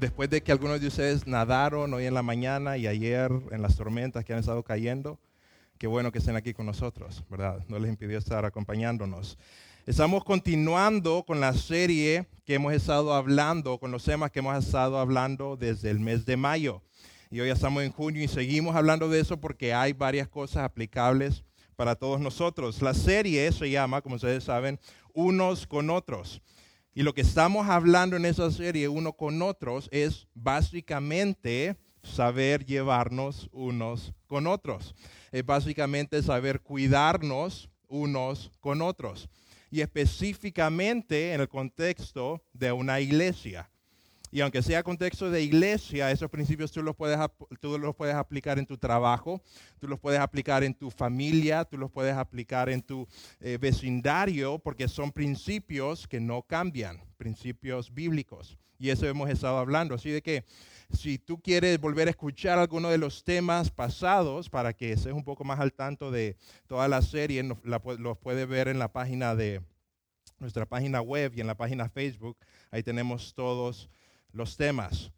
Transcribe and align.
después 0.00 0.30
de 0.30 0.42
que 0.42 0.50
algunos 0.50 0.80
de 0.80 0.86
ustedes 0.86 1.26
nadaron 1.26 1.92
hoy 1.92 2.06
en 2.06 2.14
la 2.14 2.22
mañana 2.22 2.78
y 2.78 2.86
ayer 2.86 3.30
en 3.50 3.60
las 3.60 3.76
tormentas 3.76 4.24
que 4.24 4.32
han 4.32 4.38
estado 4.38 4.62
cayendo, 4.62 5.18
qué 5.76 5.86
bueno 5.86 6.10
que 6.10 6.18
estén 6.18 6.36
aquí 6.36 6.54
con 6.54 6.64
nosotros, 6.64 7.22
¿verdad? 7.28 7.62
No 7.68 7.78
les 7.78 7.90
impidió 7.90 8.16
estar 8.16 8.46
acompañándonos. 8.46 9.36
Estamos 9.86 10.24
continuando 10.24 11.22
con 11.26 11.40
la 11.40 11.52
serie 11.52 12.26
que 12.46 12.54
hemos 12.54 12.72
estado 12.72 13.12
hablando, 13.12 13.78
con 13.78 13.90
los 13.90 14.02
temas 14.02 14.30
que 14.30 14.38
hemos 14.38 14.64
estado 14.64 14.98
hablando 14.98 15.56
desde 15.56 15.90
el 15.90 16.00
mes 16.00 16.24
de 16.24 16.38
mayo. 16.38 16.82
Y 17.30 17.40
hoy 17.40 17.50
estamos 17.50 17.82
en 17.82 17.92
junio 17.92 18.22
y 18.24 18.28
seguimos 18.28 18.76
hablando 18.76 19.08
de 19.10 19.20
eso 19.20 19.38
porque 19.38 19.74
hay 19.74 19.92
varias 19.92 20.28
cosas 20.28 20.64
aplicables 20.64 21.44
para 21.76 21.94
todos 21.94 22.20
nosotros. 22.20 22.80
La 22.80 22.94
serie 22.94 23.52
se 23.52 23.70
llama, 23.70 24.00
como 24.00 24.16
ustedes 24.16 24.44
saben, 24.44 24.80
Unos 25.12 25.66
con 25.66 25.90
Otros. 25.90 26.40
Y 26.92 27.02
lo 27.02 27.14
que 27.14 27.20
estamos 27.20 27.68
hablando 27.68 28.16
en 28.16 28.24
esa 28.24 28.50
serie, 28.50 28.88
uno 28.88 29.12
con 29.12 29.42
otros, 29.42 29.88
es 29.92 30.26
básicamente 30.34 31.76
saber 32.02 32.64
llevarnos 32.64 33.48
unos 33.52 34.12
con 34.26 34.48
otros. 34.48 34.94
Es 35.30 35.46
básicamente 35.46 36.20
saber 36.22 36.60
cuidarnos 36.62 37.70
unos 37.86 38.50
con 38.60 38.82
otros. 38.82 39.28
Y 39.70 39.82
específicamente 39.82 41.32
en 41.32 41.40
el 41.40 41.48
contexto 41.48 42.42
de 42.52 42.72
una 42.72 42.98
iglesia. 42.98 43.70
Y 44.32 44.40
aunque 44.40 44.62
sea 44.62 44.82
contexto 44.82 45.30
de 45.30 45.42
iglesia, 45.42 46.10
esos 46.10 46.30
principios 46.30 46.70
tú 46.70 46.82
los, 46.82 46.94
puedes, 46.94 47.18
tú 47.60 47.78
los 47.78 47.96
puedes 47.96 48.14
aplicar 48.14 48.58
en 48.58 48.66
tu 48.66 48.78
trabajo, 48.78 49.42
tú 49.80 49.88
los 49.88 49.98
puedes 49.98 50.20
aplicar 50.20 50.62
en 50.62 50.72
tu 50.72 50.90
familia, 50.90 51.64
tú 51.64 51.76
los 51.76 51.90
puedes 51.90 52.14
aplicar 52.14 52.68
en 52.68 52.80
tu 52.80 53.08
eh, 53.40 53.58
vecindario, 53.60 54.58
porque 54.60 54.86
son 54.86 55.10
principios 55.10 56.06
que 56.06 56.20
no 56.20 56.42
cambian, 56.42 57.02
principios 57.16 57.92
bíblicos. 57.92 58.56
Y 58.78 58.88
eso 58.88 59.06
hemos 59.06 59.28
estado 59.28 59.58
hablando. 59.58 59.94
Así 59.94 60.10
de 60.10 60.22
que 60.22 60.44
si 60.90 61.18
tú 61.18 61.40
quieres 61.40 61.78
volver 61.78 62.06
a 62.06 62.12
escuchar 62.12 62.58
alguno 62.58 62.88
de 62.88 62.98
los 62.98 63.24
temas 63.24 63.70
pasados 63.70 64.48
para 64.48 64.72
que 64.72 64.92
estés 64.92 65.12
un 65.12 65.24
poco 65.24 65.44
más 65.44 65.60
al 65.60 65.74
tanto 65.74 66.10
de 66.10 66.36
toda 66.66 66.88
la 66.88 67.02
serie, 67.02 67.42
los 67.42 68.18
puedes 68.18 68.48
ver 68.48 68.68
en 68.68 68.78
la 68.78 68.90
página 68.90 69.34
de 69.34 69.60
nuestra 70.38 70.64
página 70.64 71.02
web 71.02 71.32
y 71.36 71.42
en 71.42 71.46
la 71.46 71.56
página 71.56 71.90
Facebook. 71.90 72.38
Ahí 72.70 72.82
tenemos 72.82 73.34
todos 73.34 73.90
los 74.32 74.56
temas. 74.56 75.12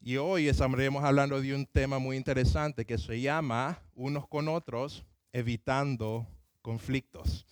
Y 0.00 0.18
hoy 0.18 0.48
estaremos 0.48 1.02
hablando 1.04 1.40
de 1.40 1.54
un 1.54 1.66
tema 1.66 1.98
muy 1.98 2.16
interesante 2.16 2.84
que 2.84 2.98
se 2.98 3.20
llama 3.20 3.82
unos 3.94 4.28
con 4.28 4.48
otros 4.48 5.04
evitando 5.32 6.26
conflictos. 6.62 7.46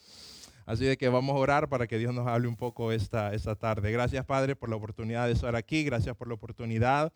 Así 0.67 0.85
de 0.85 0.97
que 0.97 1.09
vamos 1.09 1.35
a 1.35 1.39
orar 1.39 1.69
para 1.69 1.87
que 1.87 1.99
Dios 1.99 2.15
nos 2.15 2.27
hable 2.27 2.49
un 2.49 2.57
poco 2.57 2.93
esta, 2.93 3.35
esta 3.35 3.55
tarde. 3.55 3.93
Gracias 3.93 4.25
Padre 4.25 4.57
por 4.57 4.71
la 4.71 4.77
oportunidad 4.77 5.27
de 5.27 5.33
estar 5.33 5.57
aquí, 5.57 5.85
gracias 5.85 6.17
por 6.17 6.29
la 6.29 6.35
oportunidad 6.35 7.13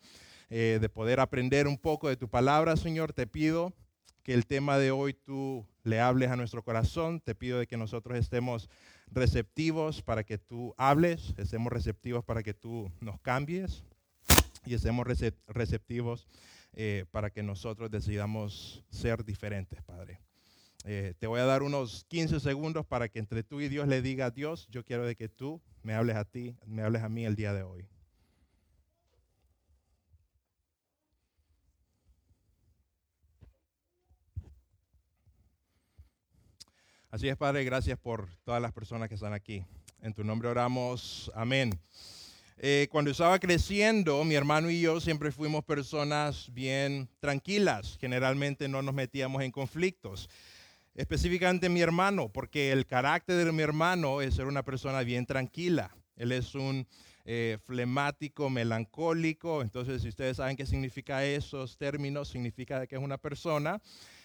eh, 0.49 0.77
de 0.81 0.89
poder 0.89 1.19
aprender 1.19 1.67
un 1.67 1.77
poco 1.77 2.09
de 2.09 2.17
tu 2.17 2.29
palabra, 2.29 2.75
Señor. 2.75 3.13
Te 3.13 3.27
pido 3.27 3.73
que 4.23 4.33
el 4.33 4.45
tema 4.45 4.77
de 4.77 4.91
hoy 4.91 5.13
tú 5.13 5.65
le 5.83 5.99
hables 5.99 6.29
a 6.29 6.35
nuestro 6.35 6.63
corazón. 6.63 7.21
Te 7.21 7.35
pido 7.35 7.59
de 7.59 7.67
que 7.67 7.77
nosotros 7.77 8.17
estemos 8.17 8.69
receptivos 9.11 10.01
para 10.01 10.23
que 10.23 10.37
tú 10.37 10.73
hables, 10.77 11.33
estemos 11.37 11.71
receptivos 11.71 12.23
para 12.23 12.43
que 12.43 12.53
tú 12.53 12.91
nos 13.01 13.19
cambies 13.19 13.83
y 14.65 14.73
estemos 14.73 15.07
receptivos 15.47 16.27
eh, 16.73 17.05
para 17.11 17.29
que 17.29 17.43
nosotros 17.43 17.89
decidamos 17.89 18.83
ser 18.89 19.25
diferentes, 19.25 19.81
Padre. 19.83 20.19
Eh, 20.85 21.13
te 21.19 21.27
voy 21.27 21.39
a 21.39 21.45
dar 21.45 21.63
unos 21.63 22.05
15 22.07 22.39
segundos 22.39 22.85
para 22.85 23.09
que 23.09 23.19
entre 23.19 23.43
tú 23.43 23.59
y 23.59 23.67
Dios 23.67 23.87
le 23.87 24.01
diga 24.01 24.27
a 24.27 24.31
Dios, 24.31 24.67
yo 24.71 24.85
quiero 24.85 25.05
de 25.05 25.15
que 25.15 25.27
tú 25.27 25.61
me 25.83 25.93
hables 25.93 26.15
a 26.15 26.25
ti, 26.25 26.55
me 26.65 26.83
hables 26.83 27.03
a 27.03 27.09
mí 27.09 27.25
el 27.25 27.35
día 27.35 27.53
de 27.53 27.63
hoy. 27.63 27.87
Así 37.11 37.27
es, 37.27 37.35
Padre, 37.35 37.63
gracias 37.63 37.97
por 37.97 38.29
todas 38.43 38.61
las 38.61 38.71
personas 38.71 39.09
que 39.09 39.15
están 39.15 39.33
aquí. 39.33 39.65
En 40.03 40.13
tu 40.13 40.23
nombre 40.23 40.47
oramos, 40.47 41.31
amén. 41.33 41.79
Eh, 42.59 42.87
cuando 42.91 43.09
estaba 43.09 43.39
creciendo, 43.39 44.23
mi 44.23 44.35
hermano 44.35 44.69
y 44.69 44.79
yo 44.79 45.01
siempre 45.01 45.31
fuimos 45.31 45.65
personas 45.65 46.53
bien 46.53 47.09
tranquilas. 47.19 47.97
Generalmente 47.99 48.67
no 48.67 48.83
nos 48.83 48.93
metíamos 48.93 49.41
en 49.41 49.49
conflictos. 49.49 50.29
Específicamente 50.93 51.67
mi 51.67 51.81
hermano, 51.81 52.29
porque 52.29 52.71
el 52.71 52.85
carácter 52.85 53.43
de 53.43 53.51
mi 53.51 53.63
hermano 53.63 54.21
es 54.21 54.35
ser 54.35 54.45
una 54.45 54.61
persona 54.61 55.01
bien 55.01 55.25
tranquila. 55.25 55.89
Él 56.15 56.31
es 56.31 56.53
un 56.53 56.85
eh, 57.25 57.57
flemático, 57.65 58.51
melancólico. 58.51 59.63
Entonces, 59.63 60.03
si 60.03 60.09
ustedes 60.09 60.37
saben 60.37 60.55
qué 60.55 60.67
significa 60.67 61.25
esos 61.25 61.75
términos, 61.75 62.27
significa 62.27 62.85
que 62.85 62.97
es 62.97 63.01
una 63.01 63.17
persona 63.17 63.81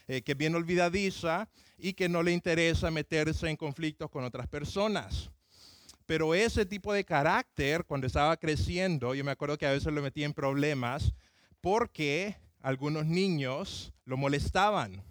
eh, 0.08 0.22
que 0.22 0.34
bien 0.34 0.54
olvidadiza 0.54 1.48
y 1.78 1.94
que 1.94 2.08
no 2.08 2.22
le 2.22 2.32
interesa 2.32 2.90
meterse 2.90 3.48
en 3.48 3.56
conflictos 3.56 4.10
con 4.10 4.24
otras 4.24 4.46
personas. 4.48 5.30
Pero 6.06 6.34
ese 6.34 6.66
tipo 6.66 6.92
de 6.92 7.04
carácter, 7.04 7.84
cuando 7.84 8.06
estaba 8.06 8.36
creciendo, 8.36 9.14
yo 9.14 9.24
me 9.24 9.30
acuerdo 9.30 9.56
que 9.56 9.66
a 9.66 9.72
veces 9.72 9.92
lo 9.92 10.02
metía 10.02 10.26
en 10.26 10.34
problemas 10.34 11.14
porque 11.60 12.36
algunos 12.60 13.06
niños 13.06 13.92
lo 14.04 14.16
molestaban. 14.16 15.02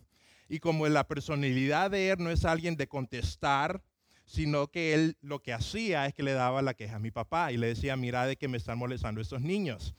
Y 0.47 0.59
como 0.59 0.87
la 0.87 1.07
personalidad 1.07 1.89
de 1.89 2.11
él 2.11 2.17
no 2.19 2.29
es 2.29 2.45
alguien 2.45 2.75
de 2.75 2.87
contestar, 2.87 3.81
sino 4.25 4.67
que 4.67 4.93
él 4.93 5.17
lo 5.21 5.41
que 5.41 5.53
hacía 5.53 6.05
es 6.05 6.13
que 6.13 6.23
le 6.23 6.33
daba 6.33 6.61
la 6.61 6.75
queja 6.75 6.97
a 6.97 6.99
mi 6.99 7.11
papá 7.11 7.51
y 7.51 7.57
le 7.57 7.67
decía, 7.67 7.95
mira 7.95 8.25
de 8.25 8.35
que 8.35 8.47
me 8.47 8.57
están 8.57 8.77
molestando 8.77 9.19
estos 9.19 9.41
niños. 9.41 9.95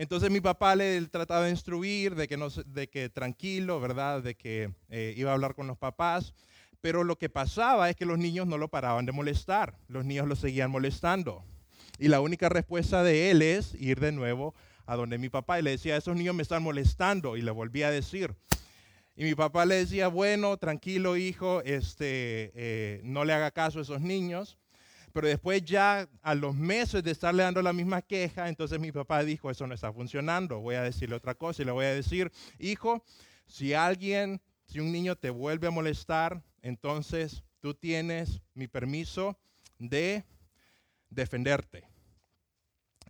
Entonces 0.00 0.30
mi 0.30 0.40
papá 0.40 0.74
le 0.76 0.98
trataba 1.08 1.44
de 1.44 1.50
instruir 1.50 2.14
de 2.14 2.26
que, 2.26 2.38
no, 2.38 2.48
de 2.48 2.88
que 2.88 3.10
tranquilo, 3.10 3.80
¿verdad? 3.80 4.22
De 4.22 4.34
que 4.34 4.72
eh, 4.88 5.12
iba 5.14 5.30
a 5.30 5.34
hablar 5.34 5.54
con 5.54 5.66
los 5.66 5.76
papás. 5.76 6.32
Pero 6.80 7.04
lo 7.04 7.18
que 7.18 7.28
pasaba 7.28 7.90
es 7.90 7.96
que 7.96 8.06
los 8.06 8.18
niños 8.18 8.46
no 8.46 8.56
lo 8.56 8.68
paraban 8.68 9.04
de 9.04 9.12
molestar. 9.12 9.76
Los 9.88 10.06
niños 10.06 10.26
lo 10.26 10.36
seguían 10.36 10.70
molestando. 10.70 11.44
Y 11.98 12.08
la 12.08 12.22
única 12.22 12.48
respuesta 12.48 13.02
de 13.02 13.30
él 13.30 13.42
es 13.42 13.74
ir 13.74 14.00
de 14.00 14.10
nuevo 14.10 14.54
a 14.86 14.96
donde 14.96 15.18
mi 15.18 15.28
papá 15.28 15.60
y 15.60 15.62
le 15.62 15.72
decía, 15.72 15.98
esos 15.98 16.16
niños 16.16 16.34
me 16.34 16.44
están 16.44 16.62
molestando. 16.62 17.36
Y 17.36 17.42
le 17.42 17.50
volvía 17.50 17.88
a 17.88 17.90
decir. 17.90 18.34
Y 19.16 19.24
mi 19.24 19.34
papá 19.34 19.66
le 19.66 19.74
decía, 19.74 20.08
bueno, 20.08 20.56
tranquilo 20.56 21.18
hijo, 21.18 21.60
este, 21.60 22.52
eh, 22.54 23.02
no 23.04 23.26
le 23.26 23.34
haga 23.34 23.50
caso 23.50 23.80
a 23.80 23.82
esos 23.82 24.00
niños. 24.00 24.56
Pero 25.12 25.28
después 25.28 25.64
ya 25.64 26.08
a 26.22 26.34
los 26.34 26.54
meses 26.54 27.02
de 27.02 27.10
estarle 27.10 27.42
dando 27.42 27.62
la 27.62 27.72
misma 27.72 28.02
queja, 28.02 28.48
entonces 28.48 28.78
mi 28.78 28.92
papá 28.92 29.22
dijo, 29.24 29.50
eso 29.50 29.66
no 29.66 29.74
está 29.74 29.92
funcionando, 29.92 30.60
voy 30.60 30.76
a 30.76 30.82
decirle 30.82 31.16
otra 31.16 31.34
cosa 31.34 31.62
y 31.62 31.64
le 31.64 31.72
voy 31.72 31.86
a 31.86 31.94
decir, 31.94 32.30
hijo, 32.58 33.04
si 33.46 33.74
alguien, 33.74 34.40
si 34.66 34.80
un 34.80 34.92
niño 34.92 35.16
te 35.16 35.30
vuelve 35.30 35.66
a 35.66 35.72
molestar, 35.72 36.42
entonces 36.62 37.42
tú 37.60 37.74
tienes 37.74 38.40
mi 38.54 38.68
permiso 38.68 39.38
de 39.78 40.24
defenderte. 41.08 41.84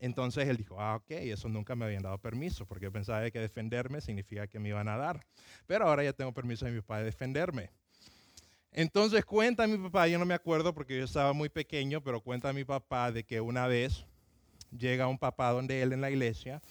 Entonces 0.01 0.49
él 0.49 0.57
dijo, 0.57 0.81
ah, 0.81 0.97
ok, 0.97 1.11
eso 1.11 1.49
nunca 1.49 1.75
me 1.77 1.85
habían 1.85 2.03
dado 2.03 2.19
permiso, 2.19 2.67
porque 2.67 2.91
pensaba 2.91 3.31
que 3.31 3.39
defenderme 3.39 4.01
significa 4.01 4.47
que 4.47 4.59
me 4.59 4.71
iban 4.71 4.89
a 4.89 4.97
dar. 4.97 5.27
Pero 5.67 5.87
ahora 5.87 6.03
ya 6.03 6.15
tengo 6.15 6.33
permiso 6.33 6.65
de 6.65 6.73
mi 6.73 6.81
papá 6.81 6.99
de 6.99 7.05
defenderme. 7.05 7.71
Entonces 8.73 9.25
cuenta 9.25 9.67
mi 9.67 9.79
papá, 9.79 10.07
yo 10.07 10.19
no 10.19 10.25
me 10.25 10.35
acuerdo 10.35 10.73
porque 10.73 10.97
yo 10.97 11.05
estaba 11.05 11.33
muy 11.33 11.49
pequeño, 11.49 12.03
pero 12.03 12.21
cuenta 12.21 12.53
mi 12.53 12.65
papá 12.65 13.11
de 13.11 13.25
que 13.25 13.41
una 13.41 13.67
vez 13.67 14.05
llega 14.77 15.09
un 15.09 15.19
papá 15.19 15.51
donde 15.51 15.83
él 15.83 15.93
en 15.93 16.01
la 16.01 16.11
iglesia 16.11 16.63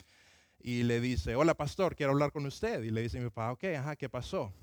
y 0.62 0.84
le 0.84 1.02
dice, 1.02 1.36
hola 1.36 1.56
pastor, 1.56 1.96
quiero 1.96 2.14
hablar 2.14 2.32
con 2.32 2.46
usted. 2.46 2.84
Y 2.84 2.92
le 2.92 3.02
dice 3.02 3.20
mi 3.20 3.30
papá, 3.30 3.52
ok, 3.52 3.64
ajá, 3.78 3.96
¿qué 3.96 4.08
pasó? 4.08 4.54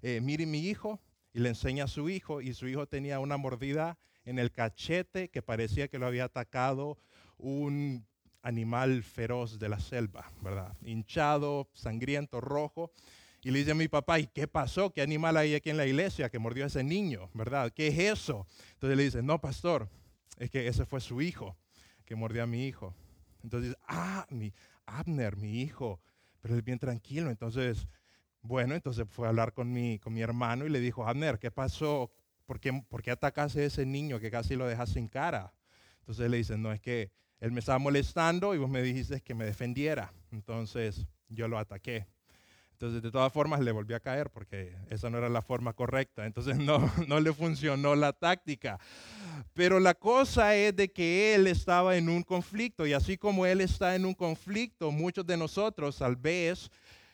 Eh, 0.00 0.20
mire 0.22 0.46
mi 0.46 0.60
hijo 0.66 1.00
y 1.34 1.40
le 1.40 1.50
enseña 1.50 1.84
a 1.84 1.88
su 1.88 2.08
hijo 2.08 2.40
y 2.40 2.54
su 2.54 2.66
hijo 2.66 2.86
tenía 2.86 3.20
una 3.20 3.36
mordida 3.36 3.98
en 4.24 4.38
el 4.38 4.50
cachete 4.50 5.28
que 5.28 5.42
parecía 5.42 5.88
que 5.88 5.98
lo 5.98 6.06
había 6.06 6.24
atacado 6.24 6.98
un 7.36 8.06
animal 8.42 9.02
feroz 9.02 9.58
de 9.58 9.68
la 9.68 9.80
selva, 9.80 10.30
¿verdad? 10.40 10.74
Hinchado, 10.82 11.68
sangriento, 11.74 12.40
rojo. 12.40 12.92
Y 13.42 13.50
le 13.50 13.60
dice 13.60 13.70
a 13.70 13.74
mi 13.74 13.88
papá, 13.88 14.18
¿y 14.18 14.26
qué 14.26 14.46
pasó? 14.46 14.92
¿Qué 14.92 15.00
animal 15.00 15.36
hay 15.36 15.54
aquí 15.54 15.70
en 15.70 15.78
la 15.78 15.86
iglesia 15.86 16.28
que 16.28 16.38
mordió 16.38 16.64
a 16.64 16.66
ese 16.66 16.84
niño? 16.84 17.30
¿Verdad? 17.32 17.72
¿Qué 17.72 17.88
es 17.88 17.98
eso? 17.98 18.46
Entonces 18.74 18.96
le 18.96 19.04
dice, 19.04 19.22
no, 19.22 19.40
pastor, 19.40 19.88
es 20.36 20.50
que 20.50 20.66
ese 20.66 20.84
fue 20.84 21.00
su 21.00 21.22
hijo 21.22 21.56
que 22.04 22.14
mordió 22.16 22.42
a 22.42 22.46
mi 22.46 22.66
hijo. 22.66 22.94
Entonces, 23.42 23.76
ah, 23.88 24.26
mi 24.30 24.52
Abner, 24.84 25.36
mi 25.36 25.62
hijo, 25.62 26.00
pero 26.40 26.54
él 26.54 26.62
bien 26.62 26.78
tranquilo. 26.78 27.30
Entonces, 27.30 27.86
bueno, 28.42 28.74
entonces 28.74 29.06
fue 29.08 29.26
a 29.26 29.30
hablar 29.30 29.54
con 29.54 29.72
mi, 29.72 29.98
con 29.98 30.12
mi 30.12 30.20
hermano 30.20 30.66
y 30.66 30.68
le 30.68 30.80
dijo, 30.80 31.06
Abner, 31.06 31.38
¿qué 31.38 31.50
pasó? 31.50 32.10
¿Por 32.44 32.60
qué, 32.60 32.72
¿Por 32.88 33.02
qué 33.02 33.10
atacaste 33.12 33.62
a 33.62 33.66
ese 33.66 33.86
niño 33.86 34.18
que 34.20 34.30
casi 34.30 34.56
lo 34.56 34.66
dejas 34.66 34.90
sin 34.90 35.08
cara? 35.08 35.54
Entonces 36.00 36.30
le 36.30 36.38
dice, 36.38 36.58
no, 36.58 36.72
es 36.72 36.80
que 36.80 37.12
él 37.38 37.52
me 37.52 37.60
estaba 37.60 37.78
molestando 37.78 38.54
y 38.54 38.58
vos 38.58 38.68
me 38.68 38.82
dijiste 38.82 39.20
que 39.20 39.34
me 39.34 39.44
defendiera. 39.44 40.12
Entonces 40.30 41.06
yo 41.28 41.48
lo 41.48 41.58
ataqué. 41.58 42.06
Entonces, 42.80 43.02
de 43.02 43.10
todas 43.10 43.30
formas, 43.30 43.60
le 43.60 43.72
volví 43.72 43.92
a 43.92 44.00
caer 44.00 44.30
porque 44.30 44.74
esa 44.88 45.10
no 45.10 45.18
era 45.18 45.28
la 45.28 45.42
forma 45.42 45.74
correcta. 45.74 46.24
Entonces, 46.24 46.56
no, 46.58 46.90
no 47.06 47.20
le 47.20 47.34
funcionó 47.34 47.94
la 47.94 48.14
táctica. 48.14 48.80
Pero 49.52 49.80
la 49.80 49.92
cosa 49.92 50.56
es 50.56 50.74
de 50.74 50.90
que 50.90 51.34
él 51.34 51.46
estaba 51.46 51.98
en 51.98 52.08
un 52.08 52.22
conflicto 52.22 52.86
y 52.86 52.94
así 52.94 53.18
como 53.18 53.44
él 53.44 53.60
está 53.60 53.94
en 53.96 54.06
un 54.06 54.14
conflicto, 54.14 54.92
muchos 54.92 55.26
de 55.26 55.36
nosotros 55.36 55.98
tal 55.98 56.16
vez 56.16 56.70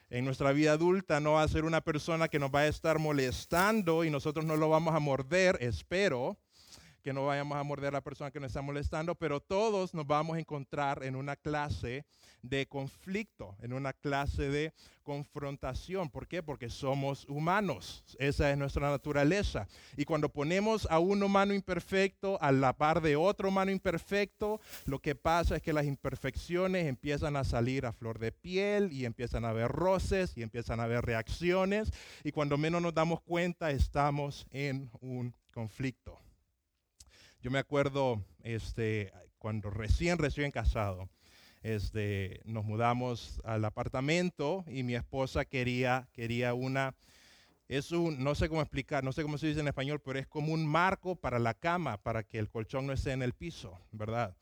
en 0.09 0.25
nuestra 0.25 0.53
vida 0.53 0.71
adulta 0.71 1.19
no 1.19 1.33
va 1.33 1.43
a 1.43 1.49
ser 1.49 1.65
una 1.65 1.81
persona 1.81 2.29
que 2.29 2.39
nos 2.39 2.55
va 2.55 2.61
a 2.61 2.69
estar 2.69 3.01
molestando 3.01 4.05
y 4.05 4.11
nosotros 4.11 4.45
no 4.45 4.55
lo 4.57 4.69
vamos 4.69 4.95
a 4.95 5.01
morder, 5.01 5.59
espero 5.61 6.39
que 7.07 7.13
no 7.13 7.27
vayamos 7.27 7.57
a 7.57 7.63
morder 7.63 7.91
a 7.91 7.99
la 7.99 8.01
persona 8.01 8.33
que 8.33 8.41
nos 8.41 8.49
está 8.49 8.63
molestando, 8.63 9.15
pero 9.15 9.39
todos 9.39 9.95
nos 9.95 10.09
vamos 10.09 10.37
a 10.37 10.41
encontrar 10.41 11.05
en 11.05 11.15
una 11.15 11.37
clase 11.37 12.05
de 12.43 12.67
conflicto, 12.67 13.55
en 13.63 13.75
una 13.75 13.93
clase 13.93 14.49
de 14.49 14.73
confrontación. 15.05 16.11
¿Por 16.11 16.27
qué? 16.27 16.43
Porque 16.43 16.69
somos 16.69 17.25
humanos. 17.29 18.03
Esa 18.19 18.51
es 18.51 18.59
nuestra 18.59 18.91
naturaleza. 18.91 19.69
Y 19.97 20.05
cuando 20.05 20.31
ponemos 20.31 20.89
a 20.91 20.99
un 20.99 21.23
humano 21.23 21.55
imperfecto 21.55 22.43
a 22.43 22.51
la 22.51 22.73
par 22.73 23.01
de 23.01 23.15
otro 23.15 23.51
humano 23.51 23.71
imperfecto, 23.71 24.61
lo 24.85 24.99
que 24.99 25.15
pasa 25.15 25.55
es 25.55 25.63
que 25.63 25.73
las 25.73 25.85
imperfecciones 25.85 26.89
empiezan 26.89 27.37
a 27.37 27.45
salir 27.45 27.87
a 27.87 27.93
flor 27.93 28.19
de 28.19 28.33
piel 28.33 28.93
y 28.93 29.05
empiezan 29.05 29.45
a 29.45 29.51
haber 29.51 29.69
roces 29.69 30.37
y 30.37 30.43
empiezan 30.43 30.81
a 30.81 30.85
haber 30.85 31.05
reacciones. 31.05 31.93
Y 32.25 32.33
cuando 32.33 32.59
menos 32.59 32.83
nos 32.83 32.95
damos 32.95 33.21
cuenta, 33.21 33.71
estamos 33.71 34.45
en 34.51 34.91
un 35.01 35.33
conflicto. 35.55 36.26
Yo 37.47 37.53
me 37.53 37.61
acuerdo 37.61 38.25
este, 38.43 39.13
cuando 39.39 39.71
recién, 39.71 40.19
recién 40.19 40.51
casado, 40.51 41.09
este, 41.63 42.41
nos 42.45 42.65
mudamos 42.65 43.41
al 43.45 43.65
apartamento 43.65 44.65
y 44.67 44.83
mi 44.83 44.97
esposa 44.97 45.45
quería, 45.45 46.09
quería 46.13 46.55
una, 46.55 46.97
es 47.69 47.93
un, 47.93 48.25
no 48.25 48.35
sé 48.35 48.49
cómo 48.49 48.63
explicar, 48.63 49.05
no 49.05 49.13
sé 49.13 49.23
cómo 49.23 49.39
se 49.39 49.47
dice 49.47 49.61
en 49.61 49.69
español, 49.69 50.01
pero 50.05 50.19
es 50.19 50.27
como 50.27 50.53
un 50.53 50.67
marco 50.67 51.15
para 51.15 51.39
la 51.39 51.55
cama, 51.55 51.99
para 51.99 52.25
que 52.25 52.41
el 52.41 52.51
colchón 52.51 52.85
no 52.85 52.93
esté 52.93 53.13
en 53.13 53.23
el 53.23 53.33
piso, 53.33 53.79
¿verdad? 53.93 54.37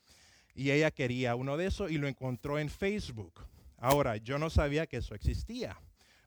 Y 0.54 0.70
ella 0.70 0.90
quería 0.90 1.34
uno 1.34 1.58
de 1.58 1.66
esos 1.66 1.90
y 1.90 1.98
lo 1.98 2.08
encontró 2.08 2.58
en 2.58 2.70
Facebook. 2.70 3.38
Ahora, 3.76 4.16
yo 4.16 4.38
no 4.38 4.48
sabía 4.48 4.86
que 4.86 4.96
eso 4.96 5.14
existía, 5.14 5.78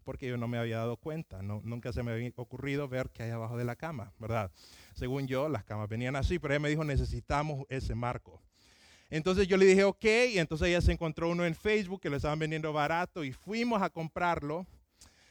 porque 0.07 0.30
yo 0.30 0.38
no 0.38 0.48
me 0.48 0.57
había 0.57 0.77
dado 0.77 0.95
cuenta, 0.95 1.42
no, 1.42 1.59
nunca 1.65 1.92
se 1.92 2.01
me 2.01 2.13
había 2.13 2.31
ocurrido 2.38 2.88
ver 2.88 3.09
qué 3.09 3.24
hay 3.24 3.31
abajo 3.31 3.57
de 3.57 3.65
la 3.65 3.75
cama, 3.75 4.13
¿verdad? 4.19 4.50
Según 4.94 5.27
yo, 5.27 5.50
las 5.50 5.65
camas 5.65 5.89
venían 5.89 6.15
así, 6.15 6.39
pero 6.39 6.54
ella 6.54 6.62
me 6.62 6.69
dijo, 6.69 6.86
necesitamos 6.86 7.65
ese 7.68 7.94
marco. 7.94 8.42
Entonces 9.09 9.50
yo 9.50 9.57
le 9.57 9.65
dije, 9.65 9.83
ok, 9.83 10.06
y 10.31 10.39
entonces 10.39 10.69
ella 10.69 10.80
se 10.80 10.94
encontró 10.94 11.30
uno 11.30 11.45
en 11.45 11.54
Facebook 11.54 12.00
que 12.00 12.09
lo 12.09 12.15
estaban 12.15 12.39
vendiendo 12.39 12.71
barato 12.71 13.25
y 13.25 13.33
fuimos 13.33 13.81
a 13.81 13.89
comprarlo. 13.89 14.65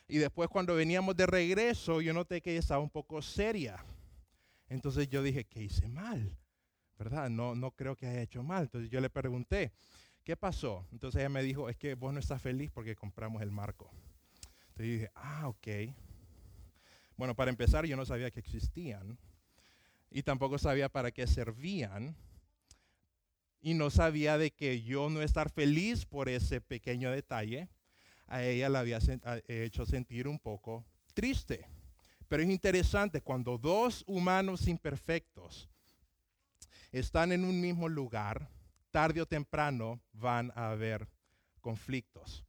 Y 0.08 0.18
después 0.18 0.50
cuando 0.50 0.74
veníamos 0.74 1.16
de 1.16 1.24
regreso, 1.24 2.02
yo 2.02 2.12
noté 2.12 2.42
que 2.42 2.50
ella 2.50 2.60
estaba 2.60 2.82
un 2.82 2.90
poco 2.90 3.22
seria. 3.22 3.82
Entonces 4.68 5.08
yo 5.08 5.22
dije, 5.22 5.44
¿qué 5.44 5.62
hice 5.62 5.88
mal? 5.88 6.36
¿Verdad? 6.98 7.30
No, 7.30 7.54
no 7.54 7.70
creo 7.70 7.96
que 7.96 8.08
haya 8.08 8.20
hecho 8.20 8.42
mal. 8.42 8.64
Entonces 8.64 8.90
yo 8.90 9.00
le 9.00 9.08
pregunté, 9.08 9.72
¿qué 10.22 10.36
pasó? 10.36 10.84
Entonces 10.92 11.20
ella 11.20 11.30
me 11.30 11.42
dijo, 11.42 11.70
es 11.70 11.78
que 11.78 11.94
vos 11.94 12.12
no 12.12 12.20
estás 12.20 12.42
feliz 12.42 12.70
porque 12.70 12.94
compramos 12.94 13.40
el 13.40 13.50
marco. 13.50 13.90
Entonces 14.76 15.00
dije, 15.00 15.10
ah, 15.14 15.48
ok. 15.48 15.68
Bueno, 17.16 17.34
para 17.34 17.50
empezar, 17.50 17.86
yo 17.86 17.96
no 17.96 18.04
sabía 18.04 18.30
que 18.30 18.40
existían 18.40 19.18
y 20.10 20.22
tampoco 20.22 20.58
sabía 20.58 20.90
para 20.90 21.12
qué 21.12 21.26
servían. 21.26 22.14
Y 23.62 23.72
no 23.72 23.88
sabía 23.88 24.36
de 24.36 24.50
que 24.50 24.82
yo 24.82 25.08
no 25.08 25.22
estar 25.22 25.50
feliz 25.50 26.04
por 26.04 26.28
ese 26.28 26.60
pequeño 26.60 27.10
detalle, 27.10 27.70
a 28.26 28.44
ella 28.44 28.68
la 28.68 28.80
había 28.80 28.98
hecho 29.48 29.86
sentir 29.86 30.28
un 30.28 30.38
poco 30.38 30.84
triste. 31.14 31.66
Pero 32.28 32.42
es 32.42 32.50
interesante 32.50 33.22
cuando 33.22 33.56
dos 33.56 34.04
humanos 34.06 34.68
imperfectos 34.68 35.70
están 36.92 37.32
en 37.32 37.44
un 37.44 37.62
mismo 37.62 37.88
lugar, 37.88 38.50
tarde 38.90 39.22
o 39.22 39.26
temprano 39.26 40.02
van 40.12 40.52
a 40.54 40.70
haber 40.70 41.08
conflictos. 41.62 42.44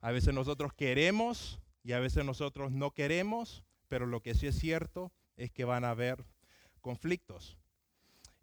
A 0.00 0.12
veces 0.12 0.32
nosotros 0.32 0.72
queremos 0.74 1.58
y 1.82 1.92
a 1.92 2.00
veces 2.00 2.24
nosotros 2.24 2.72
no 2.72 2.92
queremos, 2.92 3.64
pero 3.88 4.06
lo 4.06 4.22
que 4.22 4.34
sí 4.34 4.46
es 4.46 4.58
cierto 4.58 5.12
es 5.36 5.50
que 5.50 5.64
van 5.64 5.84
a 5.84 5.90
haber 5.90 6.24
conflictos. 6.80 7.56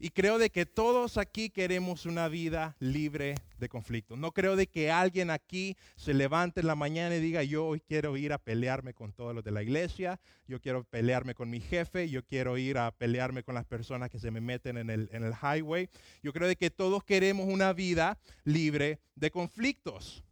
Y 0.01 0.11
creo 0.11 0.37
de 0.37 0.49
que 0.49 0.65
todos 0.65 1.17
aquí 1.17 1.49
queremos 1.49 2.05
una 2.05 2.29
vida 2.29 2.77
libre 2.79 3.35
de 3.57 3.67
conflictos. 3.67 4.17
No 4.17 4.31
creo 4.31 4.55
de 4.55 4.67
que 4.67 4.89
alguien 4.89 5.29
aquí 5.29 5.75
se 5.97 6.13
levante 6.13 6.61
en 6.61 6.67
la 6.67 6.75
mañana 6.75 7.17
y 7.17 7.19
diga, 7.19 7.43
yo 7.43 7.65
hoy 7.65 7.81
quiero 7.81 8.15
ir 8.15 8.31
a 8.31 8.37
pelearme 8.37 8.93
con 8.93 9.11
todos 9.11 9.35
los 9.35 9.43
de 9.43 9.51
la 9.51 9.61
iglesia, 9.61 10.21
yo 10.47 10.61
quiero 10.61 10.85
pelearme 10.85 11.35
con 11.35 11.49
mi 11.49 11.59
jefe, 11.59 12.09
yo 12.09 12.23
quiero 12.23 12.57
ir 12.57 12.77
a 12.77 12.91
pelearme 12.91 13.43
con 13.43 13.55
las 13.55 13.65
personas 13.65 14.09
que 14.09 14.19
se 14.19 14.31
me 14.31 14.39
meten 14.39 14.77
en 14.77 14.89
el, 14.89 15.33
highway. 15.33 15.89
Yo 16.23 16.31
creo 16.31 16.47
de 16.47 16.55
que 16.55 16.71
todos 16.71 17.03
queremos 17.03 17.47
una 17.47 17.73
vida 17.73 18.17
libre 18.45 19.01
de 19.15 19.31
conflictos. 19.31 20.23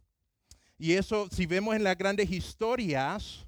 Y 0.78 0.92
eso, 0.92 1.28
si 1.32 1.46
vemos 1.46 1.74
en 1.74 1.82
las 1.82 1.98
grandes 1.98 2.30
historias, 2.30 3.46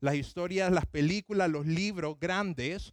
las 0.00 0.16
historias, 0.16 0.72
las 0.72 0.86
películas, 0.86 1.48
los 1.48 1.66
libros 1.66 2.18
grandes, 2.18 2.92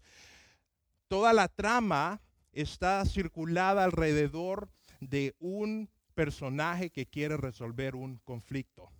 toda 1.08 1.34
la 1.34 1.48
trama 1.48 2.22
está 2.54 3.04
circulada 3.06 3.84
alrededor 3.84 4.70
de 5.00 5.36
un 5.40 5.90
personaje 6.14 6.92
que 6.92 7.08
quiere 7.08 7.38
resolver 7.38 7.96
un 7.96 8.18
conflicto. 8.24 8.92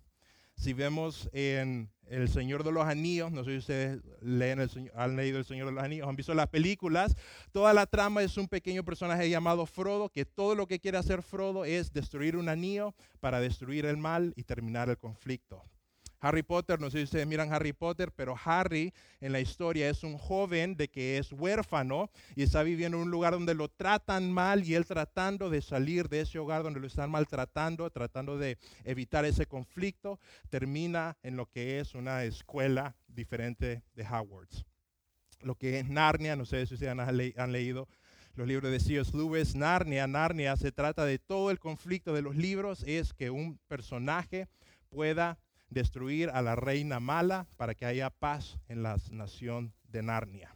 Si 0.62 0.74
vemos 0.74 1.28
en 1.32 1.90
El 2.06 2.28
Señor 2.28 2.62
de 2.62 2.70
los 2.70 2.86
Anillos, 2.86 3.32
no 3.32 3.42
sé 3.42 3.50
si 3.50 3.56
ustedes 3.56 4.00
leen 4.20 4.60
el, 4.60 4.92
han 4.94 5.16
leído 5.16 5.38
El 5.40 5.44
Señor 5.44 5.66
de 5.66 5.72
los 5.72 5.82
Anillos, 5.82 6.06
han 6.06 6.14
visto 6.14 6.34
las 6.34 6.46
películas, 6.46 7.16
toda 7.50 7.74
la 7.74 7.84
trama 7.84 8.22
es 8.22 8.36
un 8.36 8.46
pequeño 8.46 8.84
personaje 8.84 9.28
llamado 9.28 9.66
Frodo, 9.66 10.08
que 10.08 10.24
todo 10.24 10.54
lo 10.54 10.68
que 10.68 10.78
quiere 10.78 10.98
hacer 10.98 11.24
Frodo 11.24 11.64
es 11.64 11.92
destruir 11.92 12.36
un 12.36 12.48
anillo 12.48 12.94
para 13.18 13.40
destruir 13.40 13.86
el 13.86 13.96
mal 13.96 14.34
y 14.36 14.44
terminar 14.44 14.88
el 14.88 14.98
conflicto. 14.98 15.64
Harry 16.24 16.44
Potter, 16.44 16.80
no 16.80 16.88
sé 16.88 16.98
si 16.98 17.04
ustedes 17.04 17.26
miran 17.26 17.52
Harry 17.52 17.72
Potter, 17.72 18.12
pero 18.12 18.36
Harry 18.44 18.94
en 19.20 19.32
la 19.32 19.40
historia 19.40 19.90
es 19.90 20.04
un 20.04 20.16
joven 20.16 20.76
de 20.76 20.88
que 20.88 21.18
es 21.18 21.32
huérfano 21.32 22.10
y 22.36 22.44
está 22.44 22.62
viviendo 22.62 22.96
en 22.96 23.02
un 23.02 23.10
lugar 23.10 23.32
donde 23.32 23.54
lo 23.54 23.68
tratan 23.68 24.32
mal 24.32 24.62
y 24.62 24.76
él 24.76 24.86
tratando 24.86 25.50
de 25.50 25.60
salir 25.60 26.08
de 26.08 26.20
ese 26.20 26.38
hogar 26.38 26.62
donde 26.62 26.78
lo 26.78 26.86
están 26.86 27.10
maltratando, 27.10 27.90
tratando 27.90 28.38
de 28.38 28.56
evitar 28.84 29.24
ese 29.24 29.46
conflicto, 29.46 30.20
termina 30.48 31.18
en 31.24 31.36
lo 31.36 31.46
que 31.46 31.80
es 31.80 31.96
una 31.96 32.22
escuela 32.22 32.94
diferente 33.08 33.82
de 33.96 34.06
Hogwarts. 34.06 34.64
Lo 35.40 35.56
que 35.56 35.80
es 35.80 35.88
Narnia, 35.88 36.36
no 36.36 36.44
sé 36.44 36.66
si 36.66 36.74
ustedes 36.74 36.96
han, 36.96 37.52
leído 37.52 37.88
los 38.36 38.46
libros 38.46 38.70
de 38.70 38.78
C.S. 38.78 39.10
Lewis, 39.16 39.56
Narnia, 39.56 40.06
Narnia 40.06 40.56
se 40.56 40.70
trata 40.70 41.04
de 41.04 41.18
todo 41.18 41.50
el 41.50 41.58
conflicto 41.58 42.14
de 42.14 42.22
los 42.22 42.36
libros, 42.36 42.84
es 42.86 43.12
que 43.12 43.30
un 43.30 43.58
personaje 43.66 44.46
pueda 44.88 45.40
destruir 45.72 46.30
a 46.30 46.42
la 46.42 46.54
reina 46.54 47.00
mala 47.00 47.46
para 47.56 47.74
que 47.74 47.86
haya 47.86 48.10
paz 48.10 48.58
en 48.68 48.82
la 48.82 48.96
nación 49.10 49.72
de 49.84 50.02
Narnia. 50.02 50.54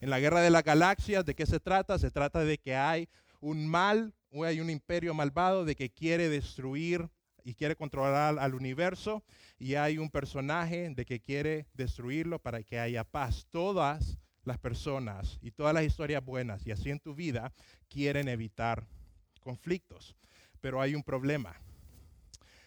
En 0.00 0.10
la 0.10 0.20
guerra 0.20 0.40
de 0.40 0.50
las 0.50 0.62
galaxias, 0.62 1.24
¿de 1.24 1.34
qué 1.34 1.46
se 1.46 1.58
trata? 1.58 1.98
Se 1.98 2.10
trata 2.10 2.44
de 2.44 2.58
que 2.58 2.76
hay 2.76 3.08
un 3.40 3.66
mal, 3.66 4.14
hay 4.44 4.60
un 4.60 4.70
imperio 4.70 5.14
malvado 5.14 5.64
de 5.64 5.74
que 5.74 5.90
quiere 5.90 6.28
destruir 6.28 7.08
y 7.44 7.54
quiere 7.54 7.76
controlar 7.76 8.38
al 8.38 8.54
universo 8.54 9.24
y 9.58 9.74
hay 9.74 9.98
un 9.98 10.10
personaje 10.10 10.90
de 10.90 11.04
que 11.04 11.20
quiere 11.20 11.66
destruirlo 11.74 12.38
para 12.38 12.62
que 12.62 12.78
haya 12.78 13.04
paz. 13.04 13.46
Todas 13.50 14.18
las 14.44 14.58
personas 14.58 15.38
y 15.42 15.50
todas 15.50 15.74
las 15.74 15.84
historias 15.84 16.24
buenas 16.24 16.66
y 16.66 16.70
así 16.70 16.90
en 16.90 17.00
tu 17.00 17.14
vida 17.14 17.52
quieren 17.88 18.28
evitar 18.28 18.86
conflictos, 19.40 20.14
pero 20.60 20.80
hay 20.80 20.94
un 20.94 21.02
problema. 21.02 21.56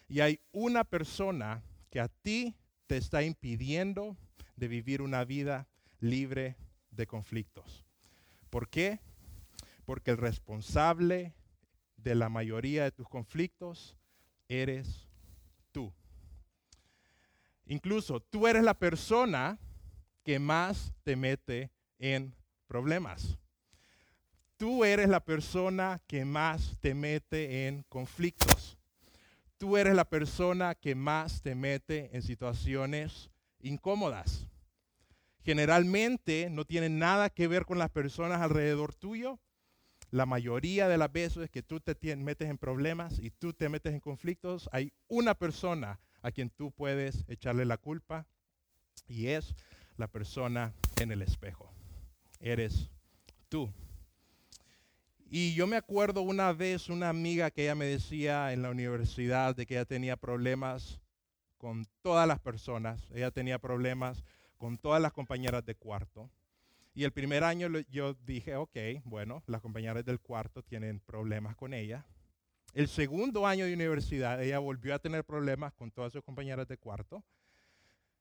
Y 0.08 0.20
hay 0.20 0.40
una 0.52 0.84
persona 0.84 1.62
que 1.92 2.00
a 2.00 2.08
ti 2.08 2.56
te 2.86 2.96
está 2.96 3.22
impidiendo 3.22 4.16
de 4.56 4.66
vivir 4.66 5.02
una 5.02 5.24
vida 5.24 5.68
libre 6.00 6.56
de 6.90 7.06
conflictos. 7.06 7.84
¿Por 8.48 8.70
qué? 8.70 8.98
Porque 9.84 10.12
el 10.12 10.16
responsable 10.16 11.34
de 11.96 12.14
la 12.14 12.30
mayoría 12.30 12.84
de 12.84 12.92
tus 12.92 13.06
conflictos 13.10 13.94
eres 14.48 15.06
tú. 15.70 15.92
Incluso 17.66 18.20
tú 18.20 18.48
eres 18.48 18.64
la 18.64 18.78
persona 18.78 19.58
que 20.24 20.38
más 20.38 20.94
te 21.02 21.14
mete 21.14 21.70
en 21.98 22.34
problemas. 22.66 23.36
Tú 24.56 24.82
eres 24.86 25.10
la 25.10 25.20
persona 25.20 26.00
que 26.06 26.24
más 26.24 26.74
te 26.80 26.94
mete 26.94 27.68
en 27.68 27.82
conflictos 27.90 28.78
tú 29.62 29.76
eres 29.76 29.94
la 29.94 30.04
persona 30.04 30.74
que 30.74 30.96
más 30.96 31.40
te 31.40 31.54
mete 31.54 32.10
en 32.16 32.22
situaciones 32.22 33.30
incómodas. 33.60 34.48
Generalmente 35.44 36.50
no 36.50 36.64
tiene 36.64 36.88
nada 36.88 37.30
que 37.30 37.46
ver 37.46 37.64
con 37.64 37.78
las 37.78 37.88
personas 37.88 38.40
alrededor 38.40 38.92
tuyo. 38.92 39.38
La 40.10 40.26
mayoría 40.26 40.88
de 40.88 40.98
las 40.98 41.12
veces 41.12 41.48
que 41.48 41.62
tú 41.62 41.78
te 41.78 41.94
metes 42.16 42.50
en 42.50 42.58
problemas 42.58 43.20
y 43.20 43.30
tú 43.30 43.52
te 43.52 43.68
metes 43.68 43.94
en 43.94 44.00
conflictos, 44.00 44.68
hay 44.72 44.92
una 45.06 45.36
persona 45.36 46.00
a 46.22 46.32
quien 46.32 46.50
tú 46.50 46.72
puedes 46.72 47.24
echarle 47.28 47.64
la 47.64 47.76
culpa 47.76 48.26
y 49.06 49.28
es 49.28 49.54
la 49.96 50.08
persona 50.08 50.74
en 51.00 51.12
el 51.12 51.22
espejo. 51.22 51.72
Eres 52.40 52.90
tú. 53.48 53.72
Y 55.34 55.54
yo 55.54 55.66
me 55.66 55.76
acuerdo 55.78 56.20
una 56.20 56.52
vez 56.52 56.90
una 56.90 57.08
amiga 57.08 57.50
que 57.50 57.62
ella 57.62 57.74
me 57.74 57.86
decía 57.86 58.52
en 58.52 58.60
la 58.60 58.68
universidad 58.68 59.56
de 59.56 59.64
que 59.64 59.76
ella 59.76 59.86
tenía 59.86 60.14
problemas 60.18 61.00
con 61.56 61.86
todas 62.02 62.28
las 62.28 62.38
personas, 62.38 63.08
ella 63.14 63.30
tenía 63.30 63.58
problemas 63.58 64.24
con 64.58 64.76
todas 64.76 65.00
las 65.00 65.14
compañeras 65.14 65.64
de 65.64 65.74
cuarto. 65.74 66.28
Y 66.92 67.04
el 67.04 67.12
primer 67.12 67.44
año 67.44 67.66
yo 67.88 68.12
dije, 68.12 68.56
ok, 68.56 68.76
bueno, 69.04 69.42
las 69.46 69.62
compañeras 69.62 70.04
del 70.04 70.20
cuarto 70.20 70.62
tienen 70.62 71.00
problemas 71.00 71.56
con 71.56 71.72
ella. 71.72 72.04
El 72.74 72.86
segundo 72.88 73.46
año 73.46 73.64
de 73.64 73.72
universidad, 73.72 74.42
ella 74.42 74.58
volvió 74.58 74.94
a 74.94 74.98
tener 74.98 75.24
problemas 75.24 75.72
con 75.72 75.90
todas 75.90 76.12
sus 76.12 76.22
compañeras 76.22 76.68
de 76.68 76.76
cuarto. 76.76 77.24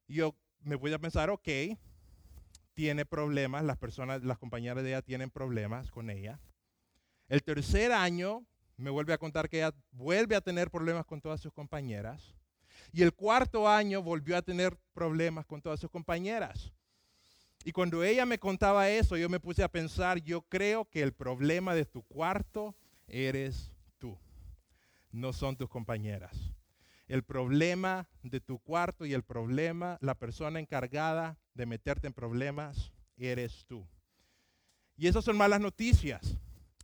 Y 0.08 0.13
yo 0.13 0.34
me 0.62 0.75
voy 0.75 0.94
a 0.94 1.00
pensar, 1.00 1.30
ok, 1.30 1.50
tiene 2.74 3.06
problemas, 3.06 3.65
las 3.65 3.75
personas, 3.75 4.24
las 4.24 4.38
compañeras 4.38 4.82
de 4.82 4.91
ella 4.91 5.01
tienen 5.01 5.30
problemas 5.30 5.91
con 5.91 6.10
ella. 6.10 6.39
El 7.31 7.43
tercer 7.43 7.93
año 7.93 8.45
me 8.75 8.89
vuelve 8.89 9.13
a 9.13 9.17
contar 9.17 9.47
que 9.47 9.59
ella 9.59 9.73
vuelve 9.93 10.35
a 10.35 10.41
tener 10.41 10.69
problemas 10.69 11.05
con 11.05 11.21
todas 11.21 11.39
sus 11.39 11.53
compañeras. 11.53 12.35
Y 12.91 13.03
el 13.03 13.13
cuarto 13.13 13.69
año 13.69 14.03
volvió 14.03 14.35
a 14.35 14.41
tener 14.41 14.77
problemas 14.93 15.45
con 15.45 15.61
todas 15.61 15.79
sus 15.79 15.89
compañeras. 15.89 16.73
Y 17.63 17.71
cuando 17.71 18.03
ella 18.03 18.25
me 18.25 18.38
contaba 18.38 18.89
eso, 18.89 19.15
yo 19.15 19.29
me 19.29 19.39
puse 19.39 19.63
a 19.63 19.71
pensar, 19.71 20.21
yo 20.21 20.41
creo 20.41 20.83
que 20.83 21.01
el 21.01 21.13
problema 21.13 21.73
de 21.73 21.85
tu 21.85 22.03
cuarto 22.03 22.75
eres 23.07 23.71
tú, 23.97 24.19
no 25.13 25.31
son 25.31 25.55
tus 25.55 25.69
compañeras. 25.69 26.38
El 27.07 27.23
problema 27.23 28.09
de 28.23 28.41
tu 28.41 28.59
cuarto 28.59 29.05
y 29.05 29.13
el 29.13 29.23
problema, 29.23 29.97
la 30.01 30.15
persona 30.15 30.59
encargada 30.59 31.38
de 31.53 31.65
meterte 31.65 32.07
en 32.07 32.13
problemas, 32.13 32.91
eres 33.15 33.63
tú. 33.69 33.88
Y 34.97 35.07
esas 35.07 35.23
son 35.23 35.38
malas 35.38 35.61
noticias. 35.61 36.38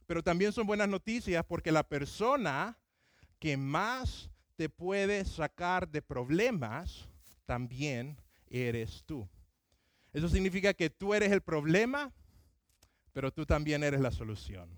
Pero 0.07 0.23
también 0.23 0.53
son 0.53 0.65
buenas 0.65 0.87
noticias 0.87 1.45
porque 1.45 1.71
la 1.71 1.83
persona 1.83 2.77
que 3.39 3.57
más 3.57 4.31
te 4.55 4.69
puede 4.69 5.23
sacar 5.25 5.87
de 5.87 6.01
problemas 6.01 7.07
también 7.45 8.17
eres 8.49 9.03
tú. 9.05 9.27
Eso 10.13 10.29
significa 10.29 10.73
que 10.73 10.89
tú 10.89 11.13
eres 11.13 11.31
el 11.31 11.41
problema, 11.41 12.11
pero 13.13 13.31
tú 13.31 13.45
también 13.45 13.83
eres 13.83 13.99
la 13.99 14.11
solución. 14.11 14.69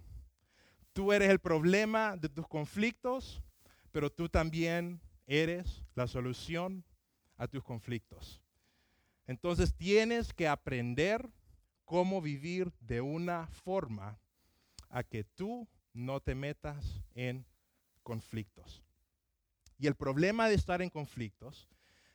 Tú 0.92 1.14
eres 1.14 1.30
el 1.30 1.40
problema 1.40 2.18
de 2.18 2.28
tus 2.28 2.48
conflictos, 2.48 3.42
pero 3.92 4.12
tú 4.12 4.28
también 4.28 5.00
eres 5.28 5.84
la 5.96 6.08
solución 6.08 6.84
a 7.38 7.48
tus 7.48 7.64
conflictos. 7.64 8.42
Entonces 9.28 9.76
tienes 9.76 10.34
que 10.34 10.48
aprender 10.48 11.30
cómo 11.86 12.22
vivir 12.22 12.74
de 12.80 13.00
una 13.00 13.48
forma 13.48 14.20
a 14.90 15.04
que 15.04 15.24
tú 15.24 15.68
no 15.94 16.20
te 16.20 16.36
metas 16.36 17.02
en 17.16 17.46
conflictos. 18.04 18.84
Y 19.78 19.88
el 19.88 19.96
problema 19.96 20.50
de 20.50 20.56
estar 20.56 20.82
en 20.82 20.90
conflictos, 20.90 21.70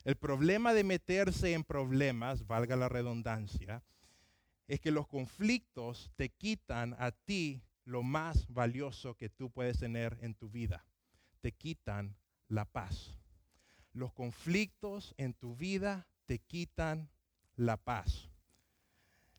el 0.04 0.16
problema 0.16 0.74
de 0.74 0.84
meterse 0.84 1.54
en 1.54 1.64
problemas, 1.64 2.46
valga 2.46 2.76
la 2.76 2.88
redundancia, 2.88 3.82
es 4.68 4.80
que 4.80 4.90
los 4.90 5.06
conflictos 5.06 6.10
te 6.16 6.28
quitan 6.30 6.94
a 6.98 7.10
ti 7.10 7.62
lo 7.84 8.02
más 8.02 8.46
valioso 8.48 9.16
que 9.16 9.28
tú 9.28 9.50
puedes 9.50 9.78
tener 9.78 10.18
en 10.20 10.34
tu 10.34 10.50
vida. 10.50 10.84
Te 11.40 11.52
quitan 11.52 12.16
la 12.48 12.64
paz. 12.64 13.18
Los 13.92 14.12
conflictos 14.12 15.14
en 15.16 15.34
tu 15.34 15.56
vida 15.56 16.06
te 16.26 16.38
quitan 16.38 17.10
la 17.56 17.76
paz. 17.76 18.30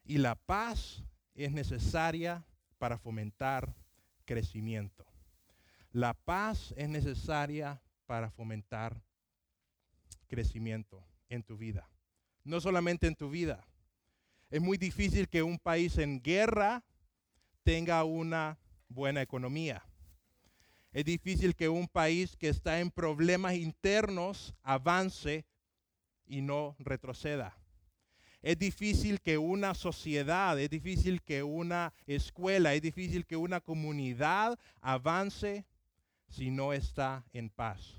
Y 0.04 0.20
la 0.20 0.36
paz 0.36 1.04
es 1.34 1.52
necesaria 1.52 2.46
para 2.78 2.98
fomentar 2.98 3.76
crecimiento. 4.26 5.06
La 5.92 6.14
paz 6.14 6.74
es 6.78 6.90
necesaria 6.90 7.82
para 8.06 8.30
fomentar 8.30 9.02
crecimiento 10.28 11.04
en 11.30 11.44
tu 11.44 11.58
vida. 11.58 11.90
No 12.44 12.60
solamente 12.60 13.08
en 13.08 13.16
tu 13.16 13.30
vida. 13.30 13.66
Es 14.50 14.62
muy 14.62 14.78
difícil 14.78 15.28
que 15.30 15.42
un 15.42 15.58
país 15.58 15.98
en 15.98 16.22
guerra 16.22 16.84
tenga 17.64 18.04
una 18.04 18.58
buena 18.88 19.22
economía. 19.22 19.84
Es 20.92 21.04
difícil 21.04 21.56
que 21.56 21.68
un 21.68 21.88
país 21.88 22.38
que 22.38 22.50
está 22.50 22.80
en 22.80 22.92
problemas 22.92 23.56
internos 23.56 24.54
avance 24.62 25.46
y 26.26 26.42
no 26.42 26.76
retroceda. 26.80 27.58
Es 28.46 28.60
difícil 28.60 29.22
que 29.22 29.40
una 29.40 29.74
sociedad, 29.74 30.60
es 30.60 30.70
difícil 30.70 31.24
que 31.24 31.42
una 31.42 31.92
escuela, 32.06 32.76
es 32.76 32.82
difícil 32.84 33.26
que 33.26 33.36
una 33.36 33.60
comunidad 33.60 34.60
avance 34.82 35.66
si 36.30 36.52
no 36.52 36.72
está 36.72 37.26
en 37.34 37.50
paz. 37.50 37.96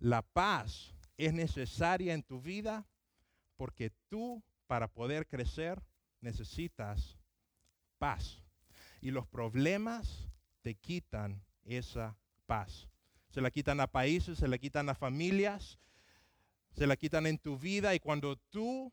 La 0.00 0.22
paz 0.22 0.92
es 1.16 1.32
necesaria 1.32 2.14
en 2.14 2.24
tu 2.24 2.40
vida 2.40 2.84
porque 3.56 3.92
tú 4.08 4.42
para 4.66 4.88
poder 4.88 5.28
crecer 5.28 5.80
necesitas 6.20 7.16
paz. 7.98 8.42
Y 9.00 9.12
los 9.12 9.28
problemas 9.28 10.26
te 10.62 10.74
quitan 10.74 11.40
esa 11.62 12.18
paz. 12.46 12.88
Se 13.28 13.40
la 13.40 13.52
quitan 13.52 13.78
a 13.78 13.86
países, 13.86 14.40
se 14.40 14.48
la 14.48 14.58
quitan 14.58 14.88
a 14.88 14.96
familias, 14.96 15.78
se 16.72 16.88
la 16.88 16.96
quitan 16.96 17.28
en 17.28 17.38
tu 17.38 17.56
vida 17.56 17.94
y 17.94 18.00
cuando 18.00 18.34
tú 18.34 18.92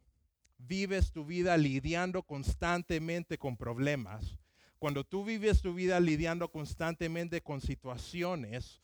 vives 0.57 1.11
tu 1.11 1.25
vida 1.25 1.57
lidiando 1.57 2.23
constantemente 2.23 3.37
con 3.37 3.57
problemas, 3.57 4.37
cuando 4.79 5.03
tú 5.03 5.23
vives 5.23 5.61
tu 5.61 5.73
vida 5.73 5.99
lidiando 5.99 6.49
constantemente 6.51 7.41
con 7.41 7.61
situaciones, 7.61 8.81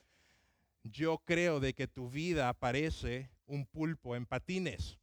yo 0.84 1.20
creo 1.25 1.60
de 1.60 1.74
que 1.74 1.88
tu 1.88 2.10
vida 2.10 2.54
parece 2.54 3.30
un 3.46 3.66
pulpo 3.66 4.16
en 4.16 4.25
patines. 4.25 4.98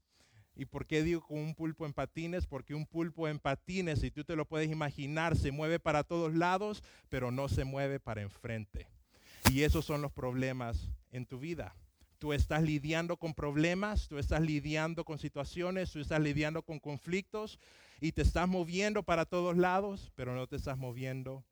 ¿Y 0.57 0.65
por 0.65 0.87
qué 0.87 1.05
digo 1.05 1.25
un 1.29 1.55
pulpo 1.55 1.87
en 1.87 1.93
patines? 1.93 2.47
Porque 2.47 2.75
un 2.75 2.85
pulpo 2.85 3.29
en 3.29 3.39
patines, 3.39 4.01
si 4.01 4.11
tú 4.11 4.25
te 4.25 4.35
lo 4.35 4.45
puedes 4.45 4.71
imaginar, 4.71 5.37
se 5.37 5.53
mueve 5.53 5.79
para 5.79 6.03
todos 6.03 6.35
lados, 6.35 6.83
pero 7.09 7.31
no 7.31 7.49
se 7.49 7.65
mueve 7.65 8.01
para 8.01 8.23
enfrente. 8.23 8.89
Y 9.53 9.63
esos 9.63 9.85
son 9.85 10.03
los 10.03 10.11
problemas 10.11 10.89
en 11.13 11.27
tu 11.27 11.39
vida 11.39 11.77
tú 12.19 12.33
estás 12.33 12.63
lidiando 12.63 13.17
con 13.17 13.35
problemas, 13.35 14.09
tú 14.09 14.19
estás 14.19 14.41
lidiando 14.41 15.05
con 15.05 15.19
situaciones, 15.19 15.93
tú 15.93 16.01
estás 16.01 16.21
lidiando 16.21 16.63
con 16.63 16.81
conflictos 16.81 17.59
y 18.01 18.13
te 18.13 18.23
estás 18.23 18.49
moviendo 18.49 19.03
para 19.03 19.25
todos 19.25 19.57
lados, 19.57 20.13
pero 20.15 20.35
no 20.35 20.47
te 20.47 20.57
estás 20.57 20.79
moviendo 20.79 21.45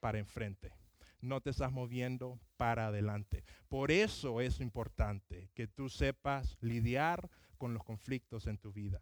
para 0.00 0.18
enfrente. 0.18 0.72
No 1.20 1.40
te 1.40 1.50
estás 1.50 1.72
moviendo 1.72 2.38
para 2.58 2.88
adelante. 2.88 3.44
Por 3.68 3.90
eso 3.90 4.40
es 4.40 4.60
importante 4.60 5.50
que 5.54 5.66
tú 5.66 5.88
sepas 5.88 6.58
lidiar 6.60 7.30
con 7.56 7.72
los 7.72 7.82
conflictos 7.82 8.46
en 8.46 8.58
tu 8.58 8.72
vida. 8.72 9.00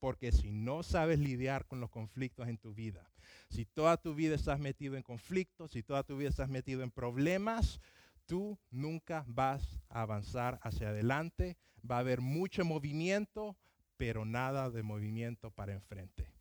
Porque 0.00 0.32
si 0.32 0.50
no 0.50 0.82
sabes 0.82 1.18
lidiar 1.18 1.66
con 1.66 1.80
los 1.80 1.90
conflictos 1.90 2.48
en 2.48 2.58
tu 2.58 2.74
vida, 2.74 3.12
si 3.50 3.66
toda 3.66 3.96
tu 3.98 4.14
vida 4.14 4.34
estás 4.34 4.58
metido 4.58 4.96
en 4.96 5.02
conflictos, 5.02 5.72
si 5.72 5.82
toda 5.82 6.02
tu 6.02 6.16
vida 6.16 6.30
estás 6.30 6.48
metido 6.48 6.82
en 6.82 6.90
problemas, 6.90 7.80
tú 8.26 8.58
nunca 8.70 9.24
vas 9.26 9.80
a 9.88 10.02
avanzar 10.02 10.58
hacia 10.62 10.90
adelante. 10.90 11.56
Va 11.88 11.96
a 11.96 12.00
haber 12.00 12.20
mucho 12.20 12.64
movimiento, 12.64 13.56
pero 13.96 14.24
nada 14.24 14.70
de 14.70 14.82
movimiento 14.82 15.50
para 15.50 15.72
enfrente. 15.72 16.32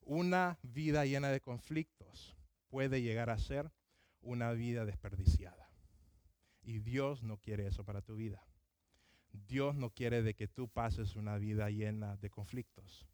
Una 0.00 0.58
vida 0.62 1.04
llena 1.04 1.30
de 1.30 1.40
conflictos 1.40 2.36
puede 2.68 3.02
llegar 3.02 3.30
a 3.30 3.38
ser 3.38 3.72
una 4.20 4.52
vida 4.52 4.84
desperdiciada. 4.84 5.70
Y 6.62 6.80
Dios 6.80 7.22
no 7.22 7.38
quiere 7.38 7.66
eso 7.66 7.84
para 7.84 8.02
tu 8.02 8.16
vida. 8.16 8.46
Dios 9.32 9.76
no 9.76 9.90
quiere 9.90 10.22
de 10.22 10.34
que 10.34 10.48
tú 10.48 10.68
pases 10.68 11.16
una 11.16 11.38
vida 11.38 11.70
llena 11.70 12.16
de 12.16 12.30
conflictos. 12.30 13.06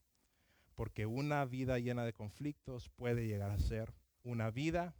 Porque 0.75 1.07
una 1.07 1.45
vida 1.45 1.79
llena 1.79 2.05
de 2.05 2.13
conflictos 2.13 2.89
puede 2.91 3.27
llegar 3.27 3.51
a 3.51 3.59
ser 3.59 3.95
una 4.23 4.51
vida 4.51 4.95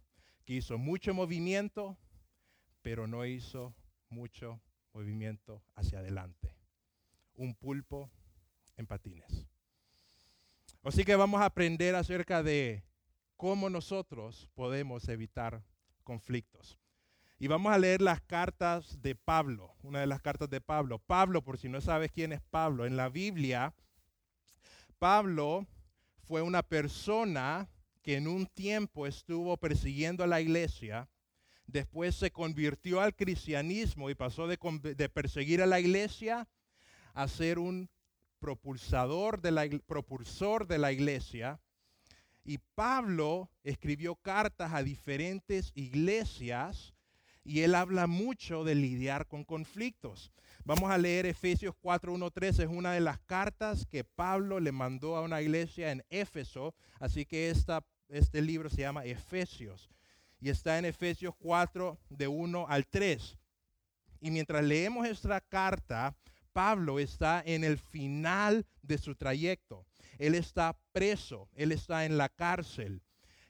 que 0.45 0.53
hizo 0.53 0.77
mucho 0.77 1.13
movimiento, 1.13 1.97
pero 2.81 3.07
no 3.07 3.25
hizo 3.25 3.73
mucho 4.09 4.61
movimiento 4.93 5.63
hacia 5.75 5.99
adelante. 5.99 6.55
Un 7.35 7.55
pulpo 7.55 8.11
en 8.77 8.85
patines. 8.85 9.45
Así 10.83 11.05
que 11.05 11.15
vamos 11.15 11.41
a 11.41 11.45
aprender 11.45 11.95
acerca 11.95 12.43
de 12.43 12.83
cómo 13.37 13.69
nosotros 13.69 14.49
podemos 14.53 15.07
evitar 15.07 15.63
conflictos. 16.03 16.77
Y 17.39 17.47
vamos 17.47 17.73
a 17.73 17.77
leer 17.77 18.01
las 18.01 18.21
cartas 18.21 19.01
de 19.01 19.15
Pablo, 19.15 19.73
una 19.81 19.99
de 19.99 20.07
las 20.07 20.21
cartas 20.21 20.49
de 20.49 20.61
Pablo. 20.61 20.99
Pablo, 20.99 21.41
por 21.41 21.57
si 21.57 21.67
no 21.67 21.81
sabes 21.81 22.11
quién 22.11 22.31
es 22.31 22.41
Pablo, 22.41 22.85
en 22.85 22.95
la 22.95 23.09
Biblia, 23.09 23.73
Pablo 24.99 25.67
fue 26.23 26.41
una 26.41 26.63
persona 26.63 27.69
que 28.03 28.17
en 28.17 28.27
un 28.27 28.45
tiempo 28.45 29.07
estuvo 29.07 29.57
persiguiendo 29.57 30.23
a 30.23 30.27
la 30.27 30.41
iglesia, 30.41 31.09
después 31.65 32.15
se 32.15 32.31
convirtió 32.31 33.01
al 33.01 33.15
cristianismo 33.15 34.09
y 34.09 34.15
pasó 34.15 34.47
de, 34.47 34.57
perseguir 35.09 35.61
a 35.61 35.65
la 35.65 35.79
iglesia 35.79 36.47
a 37.13 37.27
ser 37.27 37.59
un 37.59 37.89
propulsador 38.39 39.41
propulsor 39.85 40.67
de 40.67 40.77
la 40.77 40.91
iglesia. 40.91 41.61
Y 42.43 42.57
Pablo 42.75 43.49
escribió 43.63 44.15
cartas 44.15 44.73
a 44.73 44.83
diferentes 44.83 45.71
iglesias 45.75 46.93
y 47.45 47.61
él 47.61 47.75
habla 47.75 48.07
mucho 48.07 48.65
de 48.65 48.75
lidiar 48.75 49.27
con 49.27 49.45
conflictos. 49.45 50.31
Vamos 50.65 50.91
a 50.91 50.97
leer 50.97 51.25
Efesios 51.25 51.75
4.1.3, 51.81 52.63
es 52.63 52.69
una 52.69 52.93
de 52.93 53.01
las 53.01 53.19
cartas 53.19 53.85
que 53.85 54.03
Pablo 54.03 54.59
le 54.59 54.71
mandó 54.71 55.17
a 55.17 55.21
una 55.21 55.41
iglesia 55.41 55.91
en 55.91 56.05
Éfeso, 56.09 56.73
así 56.99 57.25
que 57.25 57.49
esta, 57.49 57.83
este 58.13 58.41
libro 58.41 58.69
se 58.69 58.81
llama 58.81 59.05
Efesios 59.05 59.89
y 60.39 60.49
está 60.49 60.77
en 60.77 60.85
Efesios 60.85 61.33
4 61.39 61.97
de 62.09 62.27
1 62.27 62.65
al 62.69 62.85
3. 62.87 63.37
Y 64.21 64.31
mientras 64.31 64.63
leemos 64.63 65.07
esta 65.07 65.41
carta, 65.41 66.15
Pablo 66.53 66.99
está 66.99 67.41
en 67.45 67.63
el 67.63 67.77
final 67.77 68.65
de 68.81 68.97
su 68.97 69.15
trayecto. 69.15 69.85
Él 70.19 70.35
está 70.35 70.77
preso, 70.91 71.49
él 71.55 71.71
está 71.71 72.05
en 72.05 72.17
la 72.17 72.29
cárcel. 72.29 73.01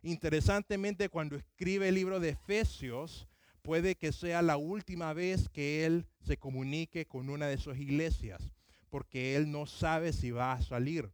Interesantemente, 0.02 1.10
cuando 1.10 1.36
escribe 1.36 1.90
el 1.90 1.96
libro 1.96 2.20
de 2.20 2.30
Efesios, 2.30 3.28
puede 3.62 3.96
que 3.96 4.12
sea 4.12 4.42
la 4.42 4.58
última 4.58 5.14
vez 5.14 5.50
que 5.50 5.86
él 5.86 6.06
se 6.22 6.38
comunique 6.38 7.06
con 7.06 7.30
una 7.30 7.48
de 7.48 7.58
sus 7.58 7.78
iglesias, 7.78 8.52
porque 8.90 9.36
él 9.36 9.52
no 9.52 9.66
sabe 9.66 10.14
si 10.14 10.32
va 10.32 10.54
a 10.54 10.62
salir. 10.62 11.12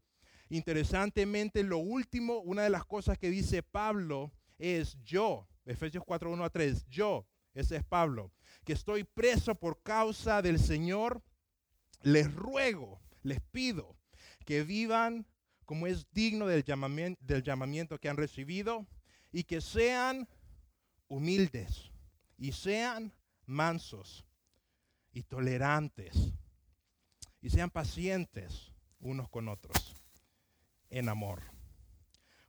Interesantemente, 0.50 1.64
lo 1.64 1.78
último, 1.78 2.40
una 2.40 2.64
de 2.64 2.72
las 2.72 2.84
cosas 2.84 3.18
que 3.20 3.30
dice 3.30 3.62
Pablo 3.62 4.34
es 4.58 4.98
yo, 5.04 5.48
Efesios 5.66 6.04
4, 6.06 6.32
1 6.32 6.44
a 6.44 6.50
3, 6.50 6.88
yo, 6.90 7.28
ese 7.54 7.78
es 7.78 7.84
Pablo, 7.84 8.32
que 8.66 8.74
estoy 8.74 9.04
preso 9.04 9.54
por 9.56 9.82
causa 9.84 10.42
del 10.42 10.60
Señor, 10.60 11.24
les 12.02 12.34
ruego, 12.34 13.00
les 13.22 13.40
pido 13.42 13.96
que 14.46 14.64
vivan 14.64 15.28
como 15.66 15.86
es 15.86 16.08
digno 16.12 16.48
del 16.48 16.64
llamamiento, 16.64 17.22
del 17.24 17.44
llamamiento 17.44 18.00
que 18.00 18.10
han 18.10 18.18
recibido 18.18 18.88
y 19.32 19.44
que 19.44 19.62
sean 19.62 20.28
humildes 21.08 21.92
y 22.38 22.54
sean 22.54 23.14
mansos 23.46 24.26
y 25.12 25.22
tolerantes 25.24 26.34
y 27.42 27.52
sean 27.52 27.70
pacientes 27.70 28.72
unos 29.00 29.30
con 29.30 29.48
otros 29.48 29.89
en 30.90 31.10
amor. 31.10 31.44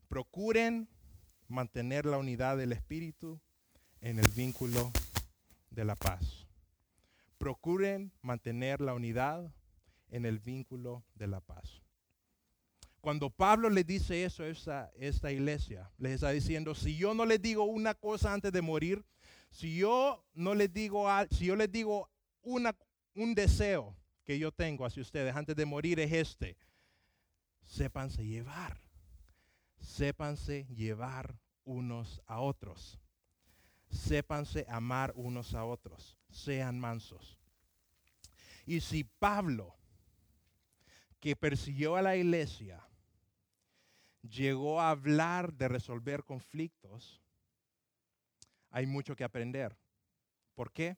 Procuren 0.08 0.88
mantener 1.48 2.06
la 2.06 2.18
unidad 2.18 2.56
del 2.56 2.72
Espíritu 2.72 3.40
en 4.00 4.18
el 4.18 4.28
vínculo 4.30 4.92
de 5.70 5.84
la 5.84 5.96
paz. 5.96 6.46
Procuren 7.38 8.12
mantener 8.22 8.80
la 8.80 8.94
unidad 8.94 9.52
en 10.10 10.26
el 10.26 10.38
vínculo 10.38 11.04
de 11.14 11.26
la 11.26 11.40
paz. 11.40 11.82
Cuando 13.00 13.30
Pablo 13.30 13.70
le 13.70 13.82
dice 13.82 14.24
eso 14.24 14.42
a 14.42 14.90
esta, 14.96 15.32
iglesia, 15.32 15.90
les 15.96 16.12
está 16.12 16.30
diciendo, 16.30 16.74
si 16.74 16.96
yo 16.96 17.14
no 17.14 17.24
les 17.24 17.40
digo 17.40 17.64
una 17.64 17.94
cosa 17.94 18.34
antes 18.34 18.52
de 18.52 18.60
morir, 18.60 19.04
si 19.50 19.76
yo 19.76 20.22
no 20.34 20.54
les 20.54 20.72
digo, 20.72 21.06
si 21.30 21.46
yo 21.46 21.56
les 21.56 21.72
digo 21.72 22.10
una, 22.42 22.76
un 23.14 23.34
deseo 23.34 23.96
que 24.24 24.38
yo 24.38 24.52
tengo 24.52 24.84
hacia 24.84 25.02
ustedes 25.02 25.34
antes 25.34 25.56
de 25.56 25.64
morir 25.64 25.98
es 25.98 26.12
este, 26.12 26.56
sépanse 27.70 28.26
llevar, 28.26 28.80
sépanse 29.80 30.66
llevar 30.74 31.38
unos 31.64 32.20
a 32.26 32.40
otros, 32.40 32.98
sépanse 33.88 34.66
amar 34.68 35.12
unos 35.14 35.54
a 35.54 35.64
otros, 35.64 36.18
sean 36.28 36.80
mansos. 36.80 37.38
Y 38.66 38.80
si 38.80 39.04
Pablo, 39.04 39.76
que 41.20 41.36
persiguió 41.36 41.94
a 41.94 42.02
la 42.02 42.16
iglesia, 42.16 42.84
llegó 44.22 44.80
a 44.80 44.90
hablar 44.90 45.52
de 45.54 45.68
resolver 45.68 46.24
conflictos, 46.24 47.22
hay 48.70 48.86
mucho 48.86 49.14
que 49.14 49.24
aprender. 49.24 49.78
¿Por 50.56 50.72
qué? 50.72 50.96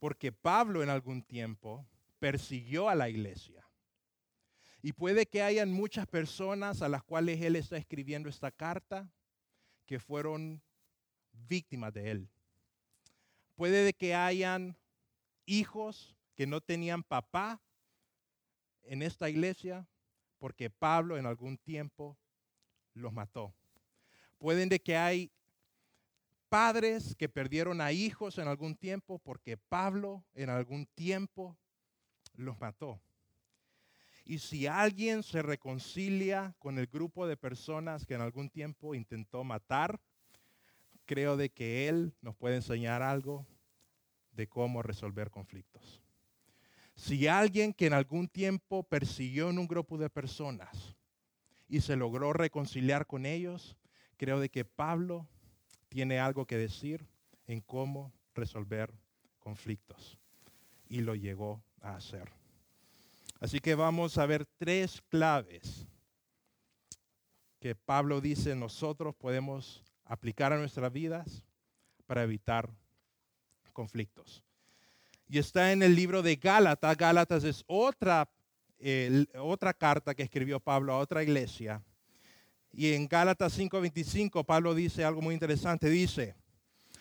Porque 0.00 0.32
Pablo 0.32 0.82
en 0.82 0.90
algún 0.90 1.22
tiempo 1.22 1.86
persiguió 2.18 2.88
a 2.88 2.96
la 2.96 3.08
iglesia. 3.08 3.67
Y 4.82 4.92
puede 4.92 5.26
que 5.26 5.42
hayan 5.42 5.72
muchas 5.72 6.06
personas 6.06 6.82
a 6.82 6.88
las 6.88 7.02
cuales 7.02 7.40
él 7.42 7.56
está 7.56 7.76
escribiendo 7.76 8.28
esta 8.28 8.50
carta 8.50 9.10
que 9.86 9.98
fueron 9.98 10.62
víctimas 11.32 11.92
de 11.92 12.10
él. 12.10 12.28
Puede 13.56 13.92
que 13.92 14.14
hayan 14.14 14.76
hijos 15.46 16.14
que 16.34 16.46
no 16.46 16.60
tenían 16.60 17.02
papá 17.02 17.60
en 18.84 19.02
esta 19.02 19.28
iglesia 19.28 19.88
porque 20.38 20.70
Pablo 20.70 21.18
en 21.18 21.26
algún 21.26 21.58
tiempo 21.58 22.16
los 22.94 23.12
mató. 23.12 23.52
Pueden 24.38 24.68
de 24.68 24.78
que 24.78 24.96
hay 24.96 25.32
padres 26.48 27.14
que 27.16 27.28
perdieron 27.28 27.80
a 27.80 27.92
hijos 27.92 28.38
en 28.38 28.46
algún 28.46 28.76
tiempo 28.76 29.18
porque 29.18 29.56
Pablo 29.56 30.24
en 30.34 30.50
algún 30.50 30.86
tiempo 30.86 31.56
los 32.34 32.58
mató. 32.60 33.00
Y 34.28 34.40
si 34.40 34.66
alguien 34.66 35.22
se 35.22 35.40
reconcilia 35.40 36.54
con 36.58 36.78
el 36.78 36.86
grupo 36.86 37.26
de 37.26 37.38
personas 37.38 38.04
que 38.04 38.12
en 38.12 38.20
algún 38.20 38.50
tiempo 38.50 38.94
intentó 38.94 39.42
matar, 39.42 39.98
creo 41.06 41.38
de 41.38 41.48
que 41.48 41.88
él 41.88 42.12
nos 42.20 42.36
puede 42.36 42.56
enseñar 42.56 43.00
algo 43.00 43.46
de 44.32 44.46
cómo 44.46 44.82
resolver 44.82 45.30
conflictos. 45.30 46.02
Si 46.94 47.26
alguien 47.26 47.72
que 47.72 47.86
en 47.86 47.94
algún 47.94 48.28
tiempo 48.28 48.82
persiguió 48.82 49.48
en 49.48 49.58
un 49.58 49.66
grupo 49.66 49.96
de 49.96 50.10
personas 50.10 50.94
y 51.66 51.80
se 51.80 51.96
logró 51.96 52.34
reconciliar 52.34 53.06
con 53.06 53.24
ellos, 53.24 53.78
creo 54.18 54.40
de 54.40 54.50
que 54.50 54.66
Pablo 54.66 55.26
tiene 55.88 56.18
algo 56.18 56.44
que 56.44 56.58
decir 56.58 57.08
en 57.46 57.62
cómo 57.62 58.12
resolver 58.34 58.92
conflictos. 59.38 60.18
Y 60.86 61.00
lo 61.00 61.14
llegó 61.14 61.62
a 61.80 61.96
hacer. 61.96 62.37
Así 63.40 63.60
que 63.60 63.74
vamos 63.74 64.18
a 64.18 64.26
ver 64.26 64.46
tres 64.58 65.00
claves 65.08 65.86
que 67.60 67.74
Pablo 67.74 68.20
dice 68.20 68.54
nosotros 68.54 69.14
podemos 69.14 69.84
aplicar 70.04 70.52
a 70.52 70.58
nuestras 70.58 70.92
vidas 70.92 71.44
para 72.06 72.22
evitar 72.22 72.68
conflictos. 73.72 74.42
Y 75.28 75.38
está 75.38 75.72
en 75.72 75.82
el 75.82 75.94
libro 75.94 76.22
de 76.22 76.36
Gálatas. 76.36 76.96
Gálatas 76.96 77.44
es 77.44 77.62
otra, 77.66 78.28
otra 79.38 79.74
carta 79.74 80.14
que 80.14 80.22
escribió 80.22 80.58
Pablo 80.58 80.92
a 80.92 80.98
otra 80.98 81.22
iglesia 81.22 81.82
y 82.72 82.92
en 82.92 83.08
Gálatas 83.08 83.58
5:25 83.58 84.44
Pablo 84.44 84.74
dice 84.74 85.04
algo 85.04 85.20
muy 85.20 85.34
interesante. 85.34 85.88
Dice, 85.88 86.34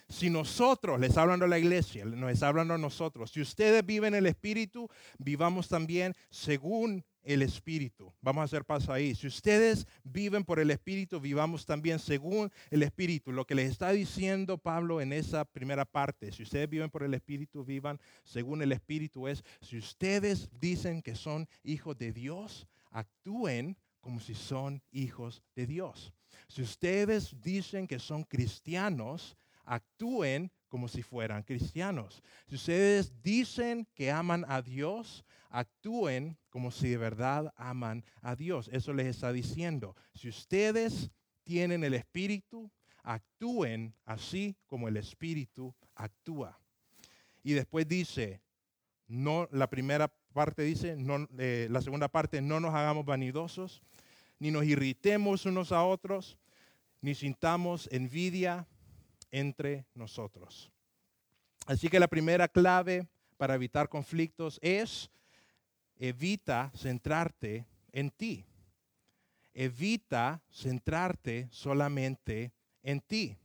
si 0.09 0.29
nosotros, 0.29 0.99
les 0.99 1.17
hablando 1.17 1.45
a 1.45 1.49
la 1.49 1.59
iglesia, 1.59 2.05
está 2.29 2.47
hablando 2.47 2.73
a 2.73 2.77
nosotros, 2.77 3.31
si 3.31 3.41
ustedes 3.41 3.85
viven 3.85 4.15
el 4.15 4.25
Espíritu, 4.25 4.89
vivamos 5.17 5.67
también 5.67 6.13
según 6.29 7.03
el 7.23 7.41
Espíritu. 7.41 8.13
Vamos 8.21 8.41
a 8.41 8.45
hacer 8.45 8.63
paso 8.63 8.93
ahí. 8.93 9.13
Si 9.13 9.27
ustedes 9.27 9.85
viven 10.03 10.45
por 10.45 10.59
el 10.59 10.71
Espíritu, 10.71 11.19
vivamos 11.19 11.65
también 11.65 11.99
según 11.99 12.49
el 12.69 12.83
Espíritu. 12.83 13.33
Lo 13.33 13.45
que 13.45 13.55
les 13.55 13.69
está 13.69 13.91
diciendo 13.91 14.57
Pablo 14.57 15.01
en 15.01 15.11
esa 15.11 15.43
primera 15.43 15.83
parte, 15.83 16.31
si 16.31 16.43
ustedes 16.43 16.69
viven 16.69 16.89
por 16.89 17.03
el 17.03 17.13
Espíritu, 17.13 17.65
vivan 17.65 17.99
según 18.23 18.61
el 18.61 18.71
Espíritu, 18.71 19.27
es, 19.27 19.43
si 19.61 19.77
ustedes 19.77 20.49
dicen 20.57 21.01
que 21.01 21.15
son 21.15 21.49
hijos 21.63 21.97
de 21.97 22.13
Dios, 22.13 22.65
actúen 22.91 23.75
como 23.99 24.21
si 24.21 24.33
son 24.33 24.81
hijos 24.91 25.43
de 25.53 25.67
Dios. 25.67 26.13
Si 26.47 26.61
ustedes 26.61 27.35
dicen 27.41 27.87
que 27.87 27.99
son 27.99 28.23
cristianos, 28.23 29.35
actúen 29.67 30.51
como 30.69 30.87
si 30.87 31.03
fueran 31.03 31.43
cristianos. 31.43 32.23
Si 32.47 32.55
ustedes 32.55 33.21
dicen 33.21 33.87
que 33.93 34.11
aman 34.11 34.45
a 34.47 34.61
Dios, 34.61 35.23
actúen 35.49 36.37
como 36.49 36.71
si 36.71 36.89
de 36.89 36.97
verdad 36.97 37.53
aman 37.55 38.03
a 38.21 38.35
Dios. 38.35 38.69
Eso 38.71 38.93
les 38.93 39.07
está 39.07 39.31
diciendo. 39.31 39.95
Si 40.13 40.29
ustedes 40.29 41.11
tienen 41.43 41.83
el 41.83 41.93
Espíritu, 41.93 42.71
actúen 43.03 43.93
así 44.05 44.57
como 44.65 44.87
el 44.87 44.97
Espíritu 44.97 45.75
actúa. 45.95 46.59
Y 47.43 47.53
después 47.53 47.87
dice, 47.87 48.41
no, 49.07 49.47
la 49.51 49.69
primera 49.69 50.09
parte 50.33 50.63
dice, 50.63 50.95
no, 50.97 51.27
eh, 51.37 51.67
la 51.71 51.81
segunda 51.81 52.09
parte, 52.09 52.41
no 52.41 52.59
nos 52.59 52.73
hagamos 52.73 53.05
vanidosos, 53.05 53.81
ni 54.39 54.51
nos 54.51 54.65
irritemos 54.65 55.45
unos 55.45 55.71
a 55.71 55.83
otros, 55.83 56.37
ni 57.01 57.15
sintamos 57.15 57.87
envidia 57.91 58.67
entre 59.31 59.85
nosotros. 59.93 60.71
Así 61.65 61.89
que 61.89 61.99
la 61.99 62.07
primera 62.07 62.47
clave 62.47 63.07
para 63.37 63.55
evitar 63.55 63.89
conflictos 63.89 64.59
es 64.61 65.09
evita 65.97 66.71
centrarte 66.75 67.65
en 67.91 68.11
ti. 68.11 68.45
Evita 69.53 70.41
centrarte 70.51 71.47
solamente 71.51 72.53
en 72.83 73.01
ti. 73.01 73.37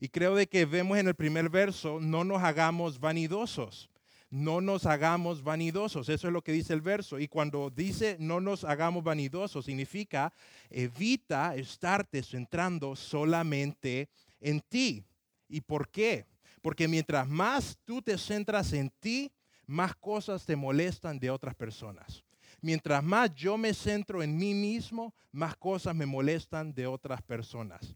Y 0.00 0.08
creo 0.08 0.34
de 0.34 0.46
que 0.46 0.64
vemos 0.64 0.98
en 0.98 1.08
el 1.08 1.14
primer 1.14 1.48
verso, 1.48 1.98
no 2.00 2.24
nos 2.24 2.42
hagamos 2.42 3.00
vanidosos. 3.00 3.90
No 4.30 4.60
nos 4.60 4.84
hagamos 4.84 5.42
vanidosos. 5.42 6.08
Eso 6.10 6.26
es 6.26 6.32
lo 6.32 6.42
que 6.42 6.52
dice 6.52 6.74
el 6.74 6.82
verso. 6.82 7.18
Y 7.18 7.28
cuando 7.28 7.70
dice 7.70 8.16
no 8.20 8.40
nos 8.40 8.62
hagamos 8.62 9.02
vanidosos, 9.02 9.64
significa 9.64 10.32
evita 10.68 11.56
estarte 11.56 12.22
centrando 12.22 12.94
solamente 12.94 14.10
en 14.40 14.60
ti. 14.60 15.04
¿Y 15.48 15.60
por 15.60 15.88
qué? 15.88 16.26
Porque 16.62 16.88
mientras 16.88 17.26
más 17.26 17.78
tú 17.84 18.02
te 18.02 18.18
centras 18.18 18.72
en 18.72 18.90
ti, 19.00 19.32
más 19.66 19.94
cosas 19.96 20.44
te 20.44 20.56
molestan 20.56 21.18
de 21.18 21.30
otras 21.30 21.54
personas. 21.54 22.24
Mientras 22.60 23.04
más 23.04 23.34
yo 23.34 23.56
me 23.56 23.72
centro 23.72 24.22
en 24.22 24.36
mí 24.36 24.54
mismo, 24.54 25.14
más 25.30 25.56
cosas 25.56 25.94
me 25.94 26.06
molestan 26.06 26.74
de 26.74 26.86
otras 26.86 27.22
personas. 27.22 27.94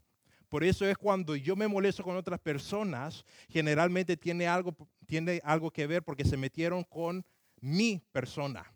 Por 0.48 0.62
eso 0.62 0.86
es 0.86 0.96
cuando 0.96 1.34
yo 1.34 1.56
me 1.56 1.66
molesto 1.66 2.04
con 2.04 2.16
otras 2.16 2.38
personas, 2.38 3.24
generalmente 3.48 4.16
tiene 4.16 4.46
algo, 4.46 4.76
tiene 5.06 5.40
algo 5.44 5.70
que 5.70 5.86
ver 5.86 6.02
porque 6.02 6.24
se 6.24 6.36
metieron 6.36 6.84
con 6.84 7.24
mi 7.60 8.02
persona, 8.12 8.70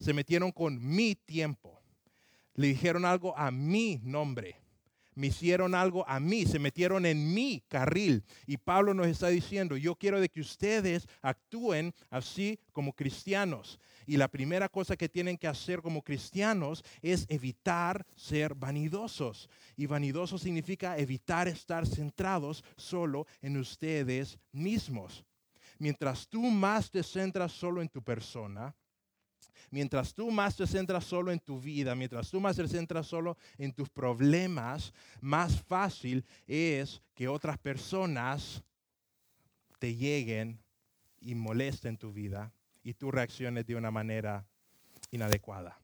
se 0.00 0.14
metieron 0.14 0.50
con 0.50 0.80
mi 0.82 1.14
tiempo, 1.14 1.78
le 2.54 2.68
dijeron 2.68 3.04
algo 3.04 3.36
a 3.36 3.50
mi 3.50 4.00
nombre 4.02 4.59
me 5.20 5.26
hicieron 5.26 5.74
algo 5.74 6.08
a 6.08 6.18
mí, 6.18 6.46
se 6.46 6.58
metieron 6.58 7.04
en 7.04 7.34
mi 7.34 7.62
carril. 7.68 8.24
Y 8.46 8.56
Pablo 8.56 8.94
nos 8.94 9.06
está 9.06 9.28
diciendo, 9.28 9.76
yo 9.76 9.94
quiero 9.94 10.18
de 10.18 10.30
que 10.30 10.40
ustedes 10.40 11.06
actúen 11.20 11.94
así 12.08 12.58
como 12.72 12.94
cristianos. 12.94 13.78
Y 14.06 14.16
la 14.16 14.28
primera 14.28 14.70
cosa 14.70 14.96
que 14.96 15.10
tienen 15.10 15.36
que 15.36 15.46
hacer 15.46 15.82
como 15.82 16.00
cristianos 16.00 16.82
es 17.02 17.26
evitar 17.28 18.06
ser 18.16 18.54
vanidosos. 18.54 19.50
Y 19.76 19.84
vanidoso 19.84 20.38
significa 20.38 20.96
evitar 20.96 21.48
estar 21.48 21.86
centrados 21.86 22.64
solo 22.78 23.26
en 23.42 23.58
ustedes 23.58 24.38
mismos. 24.52 25.22
Mientras 25.78 26.28
tú 26.28 26.40
más 26.44 26.90
te 26.90 27.02
centras 27.02 27.52
solo 27.52 27.82
en 27.82 27.90
tu 27.90 28.02
persona, 28.02 28.74
mientras 29.70 30.12
tú 30.14 30.30
más 30.30 30.56
te 30.56 30.66
centras 30.66 31.04
solo 31.04 31.32
en 31.32 31.38
tu 31.38 31.60
vida, 31.60 31.94
mientras 31.94 32.30
tú 32.30 32.40
más 32.40 32.56
te 32.56 32.66
centras 32.68 33.06
solo 33.06 33.36
en 33.56 33.72
tus 33.72 33.88
problemas, 33.88 34.92
más 35.20 35.60
fácil 35.62 36.24
es 36.46 37.00
que 37.14 37.28
otras 37.28 37.58
personas 37.58 38.62
te 39.78 39.94
lleguen 39.94 40.58
y 41.20 41.34
molesten 41.34 41.96
tu 41.96 42.12
vida 42.12 42.52
y 42.82 42.94
tú 42.94 43.10
reacciones 43.10 43.66
de 43.66 43.76
una 43.76 43.90
manera 43.90 44.46
inadecuada. 45.10 45.78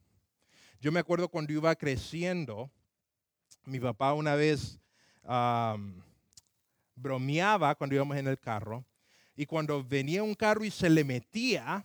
Yo 0.80 0.92
me 0.92 1.00
acuerdo 1.00 1.28
cuando 1.28 1.52
iba 1.52 1.74
creciendo, 1.74 2.70
mi 3.64 3.80
papá 3.80 4.12
una 4.12 4.34
vez 4.34 4.78
bromeaba 6.94 7.74
cuando 7.74 7.94
íbamos 7.94 8.16
en 8.16 8.28
el 8.28 8.38
carro 8.38 8.84
y 9.36 9.46
cuando 9.46 9.84
venía 9.84 10.22
un 10.22 10.34
carro 10.34 10.64
y 10.64 10.70
se 10.70 10.88
le 10.88 11.04
metía, 11.04 11.84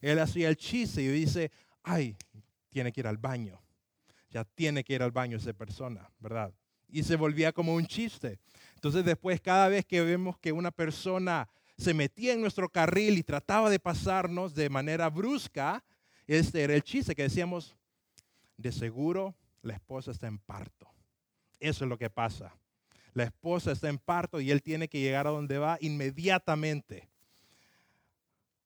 él 0.00 0.18
hacía 0.18 0.48
el 0.48 0.56
chiste 0.56 1.02
y 1.02 1.08
dice, 1.08 1.50
ay, 1.82 2.16
tiene 2.70 2.92
que 2.92 3.00
ir 3.00 3.06
al 3.06 3.16
baño. 3.16 3.60
Ya 4.30 4.44
tiene 4.44 4.84
que 4.84 4.94
ir 4.94 5.02
al 5.02 5.12
baño 5.12 5.36
esa 5.36 5.52
persona, 5.52 6.10
¿verdad? 6.18 6.52
Y 6.88 7.02
se 7.02 7.16
volvía 7.16 7.52
como 7.52 7.74
un 7.74 7.86
chiste. 7.86 8.38
Entonces 8.74 9.04
después 9.04 9.40
cada 9.40 9.68
vez 9.68 9.84
que 9.84 10.02
vemos 10.02 10.38
que 10.38 10.52
una 10.52 10.70
persona 10.70 11.48
se 11.76 11.94
metía 11.94 12.32
en 12.32 12.40
nuestro 12.40 12.68
carril 12.68 13.18
y 13.18 13.22
trataba 13.22 13.70
de 13.70 13.78
pasarnos 13.78 14.54
de 14.54 14.68
manera 14.70 15.08
brusca, 15.10 15.84
este 16.26 16.62
era 16.62 16.74
el 16.74 16.82
chiste 16.82 17.14
que 17.14 17.22
decíamos, 17.22 17.76
de 18.56 18.72
seguro 18.72 19.36
la 19.62 19.74
esposa 19.74 20.10
está 20.10 20.26
en 20.26 20.38
parto. 20.38 20.88
Eso 21.60 21.84
es 21.84 21.88
lo 21.88 21.98
que 21.98 22.10
pasa. 22.10 22.54
La 23.12 23.24
esposa 23.24 23.72
está 23.72 23.88
en 23.88 23.98
parto 23.98 24.40
y 24.40 24.50
él 24.50 24.62
tiene 24.62 24.88
que 24.88 25.00
llegar 25.00 25.26
a 25.26 25.30
donde 25.30 25.58
va 25.58 25.78
inmediatamente. 25.80 27.08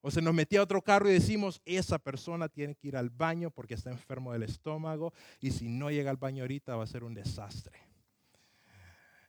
O 0.02 0.10
se 0.10 0.22
nos 0.22 0.32
metía 0.32 0.60
a 0.60 0.62
otro 0.62 0.80
carro 0.80 1.10
y 1.10 1.12
decimos, 1.12 1.60
esa 1.64 1.98
persona 1.98 2.48
tiene 2.48 2.74
que 2.74 2.88
ir 2.88 2.96
al 2.96 3.10
baño 3.10 3.50
porque 3.50 3.74
está 3.74 3.90
enfermo 3.90 4.32
del 4.32 4.44
estómago 4.44 5.12
y 5.40 5.50
si 5.50 5.68
no 5.68 5.90
llega 5.90 6.10
al 6.10 6.16
baño 6.16 6.42
ahorita 6.42 6.76
va 6.76 6.84
a 6.84 6.86
ser 6.86 7.04
un 7.04 7.14
desastre. 7.14 7.78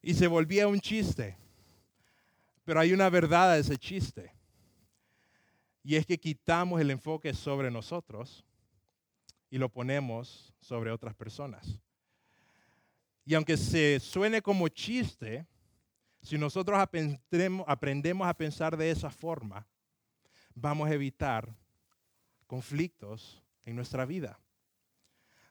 Y 0.01 0.13
se 0.13 0.27
volvía 0.27 0.67
un 0.67 0.79
chiste. 0.79 1.37
Pero 2.63 2.79
hay 2.79 2.93
una 2.93 3.09
verdad 3.09 3.51
a 3.51 3.57
ese 3.57 3.77
chiste. 3.77 4.31
Y 5.83 5.95
es 5.95 6.05
que 6.05 6.19
quitamos 6.19 6.79
el 6.79 6.91
enfoque 6.91 7.33
sobre 7.33 7.71
nosotros 7.71 8.45
y 9.49 9.57
lo 9.57 9.67
ponemos 9.69 10.53
sobre 10.59 10.91
otras 10.91 11.15
personas. 11.15 11.79
Y 13.25 13.33
aunque 13.33 13.57
se 13.57 13.99
suene 13.99 14.41
como 14.41 14.67
chiste, 14.67 15.45
si 16.21 16.37
nosotros 16.37 16.79
aprendemos, 16.79 18.27
a 18.27 18.33
pensar 18.33 18.77
de 18.77 18.91
esa 18.91 19.09
forma, 19.09 19.67
vamos 20.55 20.89
a 20.89 20.93
evitar 20.93 21.55
conflictos 22.47 23.41
en 23.63 23.75
nuestra 23.75 24.05
vida. 24.05 24.39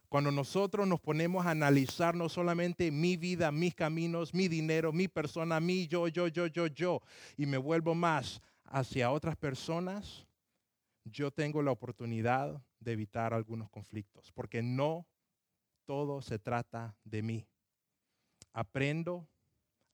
Cuando 0.09 0.33
nosotros 0.33 0.89
nos 0.89 1.01
ponemos 1.01 1.47
a 1.47 1.51
analizar 1.51 2.17
no 2.17 2.29
solamente 2.29 2.91
mi 2.91 3.17
vida, 3.17 3.53
mis 3.53 3.75
caminos, 3.75 4.35
mi 4.35 4.49
dinero, 4.49 4.93
mi 4.93 5.07
persona, 5.07 5.61
mi 5.61 5.87
yo, 5.87 6.09
yo, 6.09 6.27
yo, 6.27 6.49
yo, 6.49 6.67
yo, 6.67 7.01
y 7.37 7.47
me 7.47 7.59
vuelvo 7.59 7.95
más 7.95 8.43
hacia 8.65 9.13
otras 9.13 9.37
personas, 9.37 10.27
yo 11.05 11.31
tengo 11.31 11.63
la 11.63 11.71
oportunidad 11.71 12.61
de 12.81 12.93
evitar 12.93 13.33
algunos 13.33 13.71
conflictos, 13.71 14.33
porque 14.33 14.63
no 14.63 15.07
todo 15.85 16.21
se 16.23 16.39
trata 16.39 16.97
de 17.05 17.23
mí. 17.23 17.47
Aprendo 18.53 19.29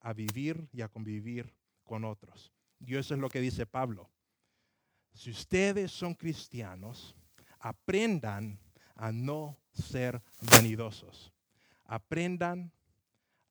a 0.00 0.14
vivir 0.14 0.66
y 0.72 0.80
a 0.80 0.88
convivir 0.88 1.54
con 1.84 2.04
otros. 2.04 2.52
Y 2.80 2.96
eso 2.96 3.14
es 3.14 3.20
lo 3.20 3.28
que 3.28 3.40
dice 3.40 3.66
Pablo 3.66 4.10
si 5.16 5.30
ustedes 5.30 5.90
son 5.90 6.14
cristianos, 6.14 7.16
aprendan 7.58 8.58
a 8.94 9.10
no 9.10 9.58
ser 9.72 10.22
vanidosos. 10.42 11.32
Aprendan 11.86 12.70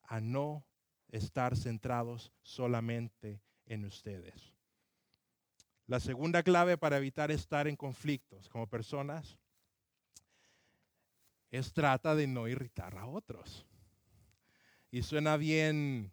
a 0.04 0.22
no 0.22 0.64
estar 1.10 1.58
centrados 1.58 2.32
solamente 2.42 3.42
en 3.66 3.86
ustedes. 3.86 4.54
La 5.88 6.00
segunda 6.00 6.44
clave 6.44 6.78
para 6.78 6.98
evitar 6.98 7.32
estar 7.32 7.68
en 7.68 7.76
conflictos 7.76 8.48
como 8.50 8.68
personas 8.68 9.38
es 11.50 11.74
trata 11.74 12.16
de 12.16 12.28
no 12.28 12.48
irritar 12.48 12.98
a 12.98 13.08
otros. 13.08 13.66
Y 14.92 15.02
suena 15.04 15.38
bien 15.38 16.12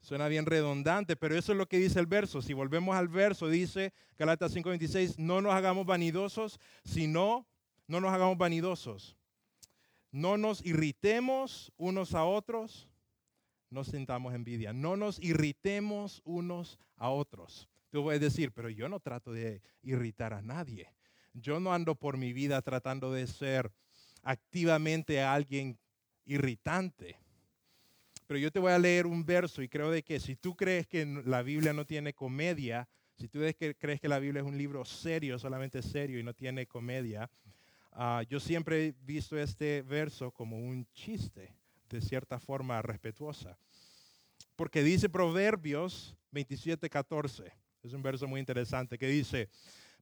Suena 0.00 0.28
bien 0.28 0.46
redundante, 0.46 1.16
pero 1.16 1.36
eso 1.36 1.52
es 1.52 1.58
lo 1.58 1.66
que 1.66 1.78
dice 1.78 1.98
el 1.98 2.06
verso. 2.06 2.40
Si 2.40 2.52
volvemos 2.52 2.96
al 2.96 3.08
verso, 3.08 3.48
dice 3.48 3.92
Galatas 4.18 4.54
5:26, 4.54 5.18
no 5.18 5.40
nos 5.40 5.54
hagamos 5.54 5.86
vanidosos, 5.86 6.60
sino 6.84 7.46
no 7.86 8.00
nos 8.00 8.12
hagamos 8.12 8.38
vanidosos. 8.38 9.16
No 10.10 10.38
nos 10.38 10.64
irritemos 10.64 11.72
unos 11.76 12.14
a 12.14 12.24
otros, 12.24 12.88
no 13.70 13.84
sintamos 13.84 14.34
envidia. 14.34 14.72
No 14.72 14.96
nos 14.96 15.20
irritemos 15.20 16.22
unos 16.24 16.78
a 16.96 17.10
otros. 17.10 17.68
Tú 17.90 18.02
puedes 18.02 18.20
decir, 18.20 18.52
pero 18.52 18.70
yo 18.70 18.88
no 18.88 19.00
trato 19.00 19.32
de 19.32 19.62
irritar 19.82 20.32
a 20.32 20.42
nadie. 20.42 20.92
Yo 21.34 21.60
no 21.60 21.72
ando 21.72 21.94
por 21.94 22.16
mi 22.16 22.32
vida 22.32 22.62
tratando 22.62 23.12
de 23.12 23.26
ser 23.26 23.70
activamente 24.22 25.22
alguien 25.22 25.78
irritante. 26.24 27.18
Pero 28.28 28.40
yo 28.40 28.52
te 28.52 28.58
voy 28.58 28.72
a 28.72 28.78
leer 28.78 29.06
un 29.06 29.24
verso 29.24 29.62
y 29.62 29.70
creo 29.70 29.90
de 29.90 30.02
que 30.02 30.20
si 30.20 30.36
tú 30.36 30.54
crees 30.54 30.86
que 30.86 31.06
la 31.24 31.40
Biblia 31.40 31.72
no 31.72 31.86
tiene 31.86 32.12
comedia, 32.12 32.86
si 33.16 33.26
tú 33.26 33.40
crees 33.78 34.00
que 34.02 34.08
la 34.08 34.18
Biblia 34.18 34.42
es 34.42 34.46
un 34.46 34.58
libro 34.58 34.84
serio, 34.84 35.38
solamente 35.38 35.80
serio 35.80 36.18
y 36.18 36.22
no 36.22 36.34
tiene 36.34 36.66
comedia, 36.66 37.30
ah, 37.92 38.22
yo 38.28 38.38
siempre 38.38 38.88
he 38.88 38.94
visto 39.00 39.38
este 39.38 39.80
verso 39.80 40.30
como 40.30 40.58
un 40.58 40.86
chiste, 40.92 41.54
de 41.88 42.02
cierta 42.02 42.38
forma 42.38 42.82
respetuosa. 42.82 43.58
Porque 44.56 44.82
dice 44.82 45.08
Proverbios 45.08 46.14
27:14, 46.30 47.50
es 47.82 47.94
un 47.94 48.02
verso 48.02 48.28
muy 48.28 48.40
interesante, 48.40 48.98
que 48.98 49.08
dice, 49.08 49.48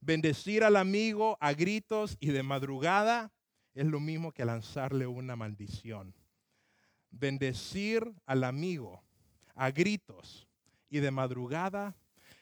bendecir 0.01 0.65
al 0.65 0.75
amigo 0.75 1.39
a 1.41 1.53
gritos 1.53 2.17
y 2.19 2.31
de 2.31 2.43
madrugada 2.43 3.33
es 3.73 3.87
lo 3.87 4.01
mismo 4.01 4.33
que 4.33 4.45
lanzarle 4.45 5.07
una 5.07 5.37
maldición 5.37 6.13
bendecir 7.11 8.15
al 8.27 8.45
amigo 8.45 9.03
a 9.55 9.71
gritos 9.71 10.47
y 10.89 11.01
de 11.01 11.11
madrugada 11.11 11.97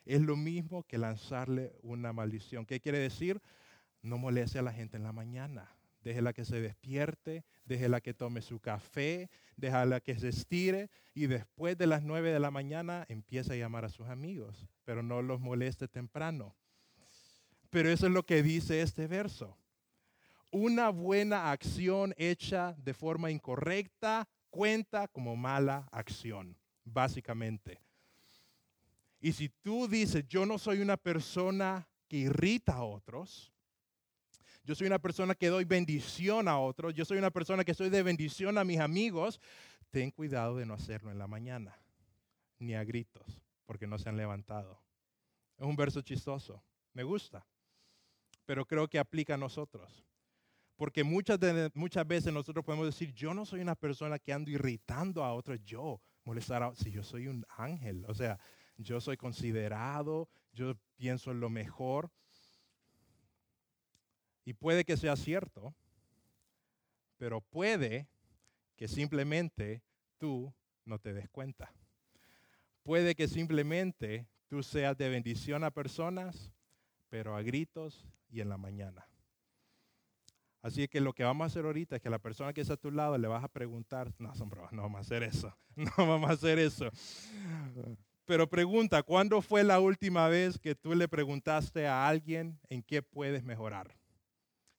es 0.04 0.20
lo 0.20 0.36
mismo 0.36 0.82
que 0.82 0.98
lanzarle 0.98 1.72
una 1.82 2.12
maldición. 2.12 2.66
¿Qué 2.66 2.80
quiere 2.80 2.98
decir? 2.98 3.40
No 4.02 4.18
moleste 4.18 4.58
a 4.58 4.62
la 4.62 4.72
gente 4.72 4.96
en 4.96 5.02
la 5.02 5.12
mañana. 5.12 5.70
déjela 6.02 6.34
que 6.34 6.44
se 6.44 6.60
despierte, 6.60 7.46
déjela 7.64 8.02
que 8.02 8.12
tome 8.12 8.42
su 8.42 8.60
café, 8.60 9.30
déjala 9.56 10.00
que 10.00 10.18
se 10.18 10.28
estire 10.28 10.90
y 11.14 11.28
después 11.28 11.78
de 11.78 11.86
las 11.86 12.02
9 12.02 12.30
de 12.30 12.40
la 12.40 12.50
mañana 12.50 13.06
empieza 13.08 13.54
a 13.54 13.56
llamar 13.56 13.86
a 13.86 13.88
sus 13.88 14.08
amigos, 14.08 14.68
pero 14.84 15.02
no 15.02 15.22
los 15.22 15.40
moleste 15.40 15.88
temprano. 15.88 16.54
Pero 17.70 17.88
eso 17.88 18.06
es 18.06 18.12
lo 18.12 18.26
que 18.26 18.42
dice 18.42 18.82
este 18.82 19.06
verso. 19.06 19.56
Una 20.50 20.90
buena 20.90 21.50
acción 21.50 22.12
hecha 22.18 22.76
de 22.78 22.92
forma 22.92 23.30
incorrecta 23.30 24.28
cuenta 24.54 25.08
como 25.08 25.34
mala 25.34 25.88
acción, 25.90 26.56
básicamente. 26.84 27.80
Y 29.18 29.32
si 29.32 29.48
tú 29.48 29.88
dices, 29.88 30.28
yo 30.28 30.46
no 30.46 30.58
soy 30.58 30.80
una 30.80 30.96
persona 30.96 31.88
que 32.06 32.18
irrita 32.18 32.74
a 32.74 32.84
otros, 32.84 33.52
yo 34.62 34.76
soy 34.76 34.86
una 34.86 35.00
persona 35.00 35.34
que 35.34 35.48
doy 35.48 35.64
bendición 35.64 36.46
a 36.46 36.60
otros, 36.60 36.94
yo 36.94 37.04
soy 37.04 37.18
una 37.18 37.32
persona 37.32 37.64
que 37.64 37.74
soy 37.74 37.90
de 37.90 38.04
bendición 38.04 38.56
a 38.56 38.62
mis 38.62 38.78
amigos, 38.78 39.40
ten 39.90 40.12
cuidado 40.12 40.56
de 40.56 40.66
no 40.66 40.74
hacerlo 40.74 41.10
en 41.10 41.18
la 41.18 41.26
mañana, 41.26 41.76
ni 42.60 42.76
a 42.76 42.84
gritos, 42.84 43.42
porque 43.66 43.88
no 43.88 43.98
se 43.98 44.08
han 44.08 44.16
levantado. 44.16 44.80
Es 45.58 45.66
un 45.66 45.74
verso 45.74 46.00
chistoso, 46.00 46.62
me 46.92 47.02
gusta, 47.02 47.44
pero 48.46 48.64
creo 48.64 48.86
que 48.86 49.00
aplica 49.00 49.34
a 49.34 49.38
nosotros. 49.38 50.04
Porque 50.76 51.04
muchas, 51.04 51.38
muchas 51.74 52.06
veces 52.06 52.32
nosotros 52.32 52.64
podemos 52.64 52.86
decir, 52.86 53.12
yo 53.12 53.32
no 53.32 53.46
soy 53.46 53.60
una 53.60 53.76
persona 53.76 54.18
que 54.18 54.32
ando 54.32 54.50
irritando 54.50 55.22
a 55.22 55.32
otros, 55.32 55.60
yo 55.64 56.00
molestar 56.24 56.62
a 56.62 56.74
si 56.74 56.90
yo 56.90 57.02
soy 57.02 57.28
un 57.28 57.44
ángel, 57.56 58.04
o 58.08 58.14
sea, 58.14 58.38
yo 58.76 59.00
soy 59.00 59.16
considerado, 59.16 60.28
yo 60.52 60.74
pienso 60.96 61.30
en 61.30 61.40
lo 61.40 61.48
mejor. 61.48 62.10
Y 64.44 64.52
puede 64.54 64.84
que 64.84 64.96
sea 64.96 65.16
cierto, 65.16 65.74
pero 67.16 67.40
puede 67.40 68.08
que 68.76 68.88
simplemente 68.88 69.82
tú 70.18 70.52
no 70.84 70.98
te 70.98 71.12
des 71.12 71.28
cuenta. 71.30 71.72
Puede 72.82 73.14
que 73.14 73.28
simplemente 73.28 74.26
tú 74.48 74.62
seas 74.62 74.98
de 74.98 75.08
bendición 75.08 75.64
a 75.64 75.70
personas, 75.70 76.52
pero 77.08 77.36
a 77.36 77.42
gritos 77.42 78.04
y 78.28 78.40
en 78.40 78.48
la 78.48 78.58
mañana. 78.58 79.06
Así 80.64 80.88
que 80.88 80.98
lo 80.98 81.12
que 81.12 81.22
vamos 81.22 81.44
a 81.44 81.46
hacer 81.48 81.66
ahorita 81.66 81.96
es 81.96 82.00
que 82.00 82.08
a 82.08 82.10
la 82.10 82.18
persona 82.18 82.54
que 82.54 82.62
está 82.62 82.72
a 82.72 82.78
tu 82.78 82.90
lado 82.90 83.18
le 83.18 83.28
vas 83.28 83.44
a 83.44 83.48
preguntar, 83.48 84.10
no, 84.18 84.34
son 84.34 84.50
no 84.70 84.80
vamos 84.80 84.96
a 84.96 85.00
hacer 85.02 85.22
eso, 85.22 85.54
no 85.76 85.92
vamos 85.98 86.30
a 86.30 86.32
hacer 86.32 86.58
eso. 86.58 86.88
Pero 88.24 88.48
pregunta, 88.48 89.02
¿cuándo 89.02 89.42
fue 89.42 89.62
la 89.62 89.78
última 89.78 90.26
vez 90.28 90.58
que 90.58 90.74
tú 90.74 90.94
le 90.94 91.06
preguntaste 91.06 91.86
a 91.86 92.08
alguien 92.08 92.58
en 92.70 92.82
qué 92.82 93.02
puedes 93.02 93.44
mejorar? 93.44 93.94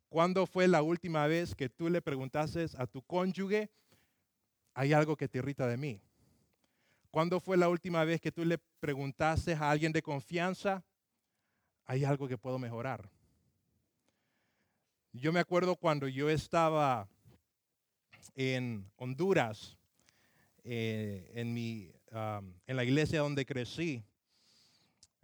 ¿Cuándo 0.09 0.47
fue 0.47 0.67
la 0.67 0.81
última 0.81 1.27
vez 1.27 1.53
que 1.53 1.69
tú 1.69 1.87
le 1.87 2.01
preguntaste 2.01 2.65
a 2.79 2.87
tu 2.87 3.03
cónyuge, 3.03 3.69
hay 4.73 4.91
algo 4.91 5.15
que 5.15 5.27
te 5.27 5.37
irrita 5.37 5.67
de 5.67 5.77
mí? 5.77 6.01
¿Cuándo 7.11 7.39
fue 7.39 7.57
la 7.57 7.69
última 7.69 8.03
vez 8.05 8.19
que 8.19 8.31
tú 8.31 8.43
le 8.43 8.57
preguntaste 8.79 9.53
a 9.53 9.69
alguien 9.69 9.91
de 9.91 10.01
confianza, 10.01 10.83
hay 11.85 12.03
algo 12.05 12.27
que 12.27 12.39
puedo 12.39 12.57
mejorar? 12.57 13.07
Yo 15.17 15.31
me 15.31 15.39
acuerdo 15.39 15.77
cuando 15.77 16.09
yo 16.09 16.29
estaba 16.29 17.07
en 18.35 18.85
Honduras, 18.97 19.77
eh, 20.65 21.31
en, 21.35 21.53
mi, 21.53 21.89
en 22.67 22.75
la 22.75 22.83
iglesia 22.83 23.21
donde 23.21 23.45
crecí, 23.45 24.03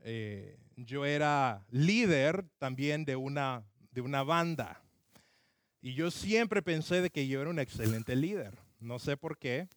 eh, 0.04 0.58
yo 0.78 1.06
era 1.06 1.66
líder 1.72 2.46
también 2.58 3.04
de 3.04 3.18
una 3.18 3.66
de 3.92 4.00
una 4.00 4.24
banda. 4.24 4.82
Y 5.82 5.94
yo 5.94 6.10
siempre 6.10 6.62
pensé 6.62 7.02
de 7.02 7.10
que 7.10 7.28
yo 7.28 7.42
era 7.42 7.50
un 7.50 7.60
excelente 7.60 8.16
líder. 8.16 8.58
No 8.80 8.98
sé 8.98 9.18
por 9.18 9.38
qué, 9.38 9.68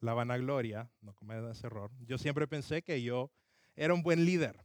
la 0.00 0.14
vanagloria, 0.14 0.88
no 1.02 1.12
cometan 1.12 1.50
ese 1.50 1.66
error. 1.66 1.90
Yo 2.06 2.16
siempre 2.16 2.48
pensé 2.48 2.80
que 2.80 3.02
yo 3.02 3.30
era 3.76 3.92
un 3.92 4.02
buen 4.02 4.24
líder. 4.24 4.56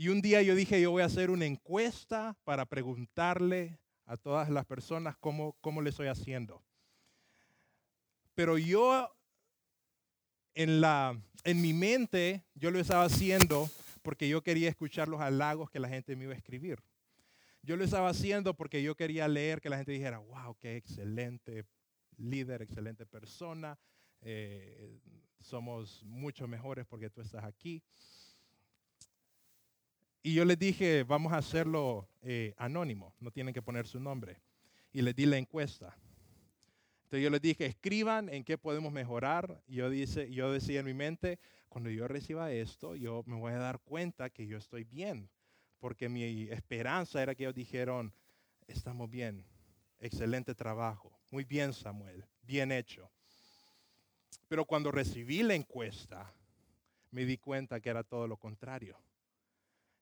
Y 0.00 0.08
un 0.08 0.22
día 0.22 0.40
yo 0.40 0.54
dije, 0.54 0.80
yo 0.80 0.92
voy 0.92 1.02
a 1.02 1.04
hacer 1.04 1.28
una 1.28 1.44
encuesta 1.44 2.34
para 2.44 2.64
preguntarle 2.64 3.78
a 4.06 4.16
todas 4.16 4.48
las 4.48 4.64
personas 4.64 5.14
cómo, 5.18 5.58
cómo 5.60 5.82
le 5.82 5.90
estoy 5.90 6.06
haciendo. 6.06 6.64
Pero 8.34 8.56
yo, 8.56 9.14
en, 10.54 10.80
la, 10.80 11.22
en 11.44 11.60
mi 11.60 11.74
mente, 11.74 12.46
yo 12.54 12.70
lo 12.70 12.80
estaba 12.80 13.04
haciendo 13.04 13.68
porque 14.00 14.26
yo 14.26 14.42
quería 14.42 14.70
escuchar 14.70 15.06
los 15.06 15.20
halagos 15.20 15.68
que 15.68 15.80
la 15.80 15.90
gente 15.90 16.16
me 16.16 16.24
iba 16.24 16.32
a 16.32 16.38
escribir. 16.38 16.82
Yo 17.60 17.76
lo 17.76 17.84
estaba 17.84 18.08
haciendo 18.08 18.54
porque 18.54 18.82
yo 18.82 18.94
quería 18.96 19.28
leer 19.28 19.60
que 19.60 19.68
la 19.68 19.76
gente 19.76 19.92
dijera, 19.92 20.16
wow, 20.16 20.56
qué 20.58 20.78
excelente 20.78 21.66
líder, 22.16 22.62
excelente 22.62 23.04
persona. 23.04 23.78
Eh, 24.22 24.98
somos 25.40 26.02
mucho 26.04 26.48
mejores 26.48 26.86
porque 26.86 27.10
tú 27.10 27.20
estás 27.20 27.44
aquí. 27.44 27.82
Y 30.22 30.34
yo 30.34 30.44
les 30.44 30.58
dije, 30.58 31.02
vamos 31.04 31.32
a 31.32 31.38
hacerlo 31.38 32.08
eh, 32.22 32.54
anónimo, 32.56 33.14
no 33.20 33.30
tienen 33.30 33.54
que 33.54 33.62
poner 33.62 33.86
su 33.86 34.00
nombre. 34.00 34.40
Y 34.92 35.02
les 35.02 35.14
di 35.14 35.26
la 35.26 35.38
encuesta. 35.38 35.96
Entonces 37.04 37.24
yo 37.24 37.30
les 37.30 37.40
dije, 37.40 37.66
escriban 37.66 38.28
en 38.28 38.44
qué 38.44 38.58
podemos 38.58 38.92
mejorar. 38.92 39.62
Y 39.66 39.76
yo, 39.76 39.90
dice, 39.90 40.30
yo 40.30 40.52
decía 40.52 40.80
en 40.80 40.86
mi 40.86 40.94
mente, 40.94 41.38
cuando 41.68 41.90
yo 41.90 42.06
reciba 42.06 42.52
esto, 42.52 42.96
yo 42.96 43.22
me 43.26 43.36
voy 43.36 43.52
a 43.52 43.58
dar 43.58 43.80
cuenta 43.80 44.30
que 44.30 44.46
yo 44.46 44.58
estoy 44.58 44.84
bien 44.84 45.30
porque 45.80 46.10
mi 46.10 46.42
esperanza 46.50 47.22
era 47.22 47.34
que 47.34 47.44
ellos 47.44 47.54
dijeron, 47.54 48.12
estamos 48.68 49.10
bien, 49.10 49.44
excelente 49.98 50.54
trabajo, 50.54 51.18
muy 51.30 51.44
bien 51.44 51.72
Samuel, 51.72 52.24
bien 52.42 52.70
hecho. 52.70 53.10
Pero 54.46 54.66
cuando 54.66 54.92
recibí 54.92 55.42
la 55.42 55.54
encuesta, 55.54 56.32
me 57.10 57.24
di 57.24 57.38
cuenta 57.38 57.80
que 57.80 57.88
era 57.88 58.04
todo 58.04 58.28
lo 58.28 58.36
contrario. 58.36 58.96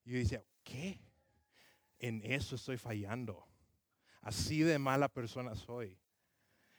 Y 0.09 0.13
yo 0.13 0.19
decía, 0.21 0.43
¿qué? 0.65 0.99
En 1.99 2.23
eso 2.25 2.57
estoy 2.57 2.79
fallando. 2.79 3.47
Así 4.23 4.63
de 4.63 4.79
mala 4.79 5.11
persona 5.11 5.55
soy. 5.55 5.99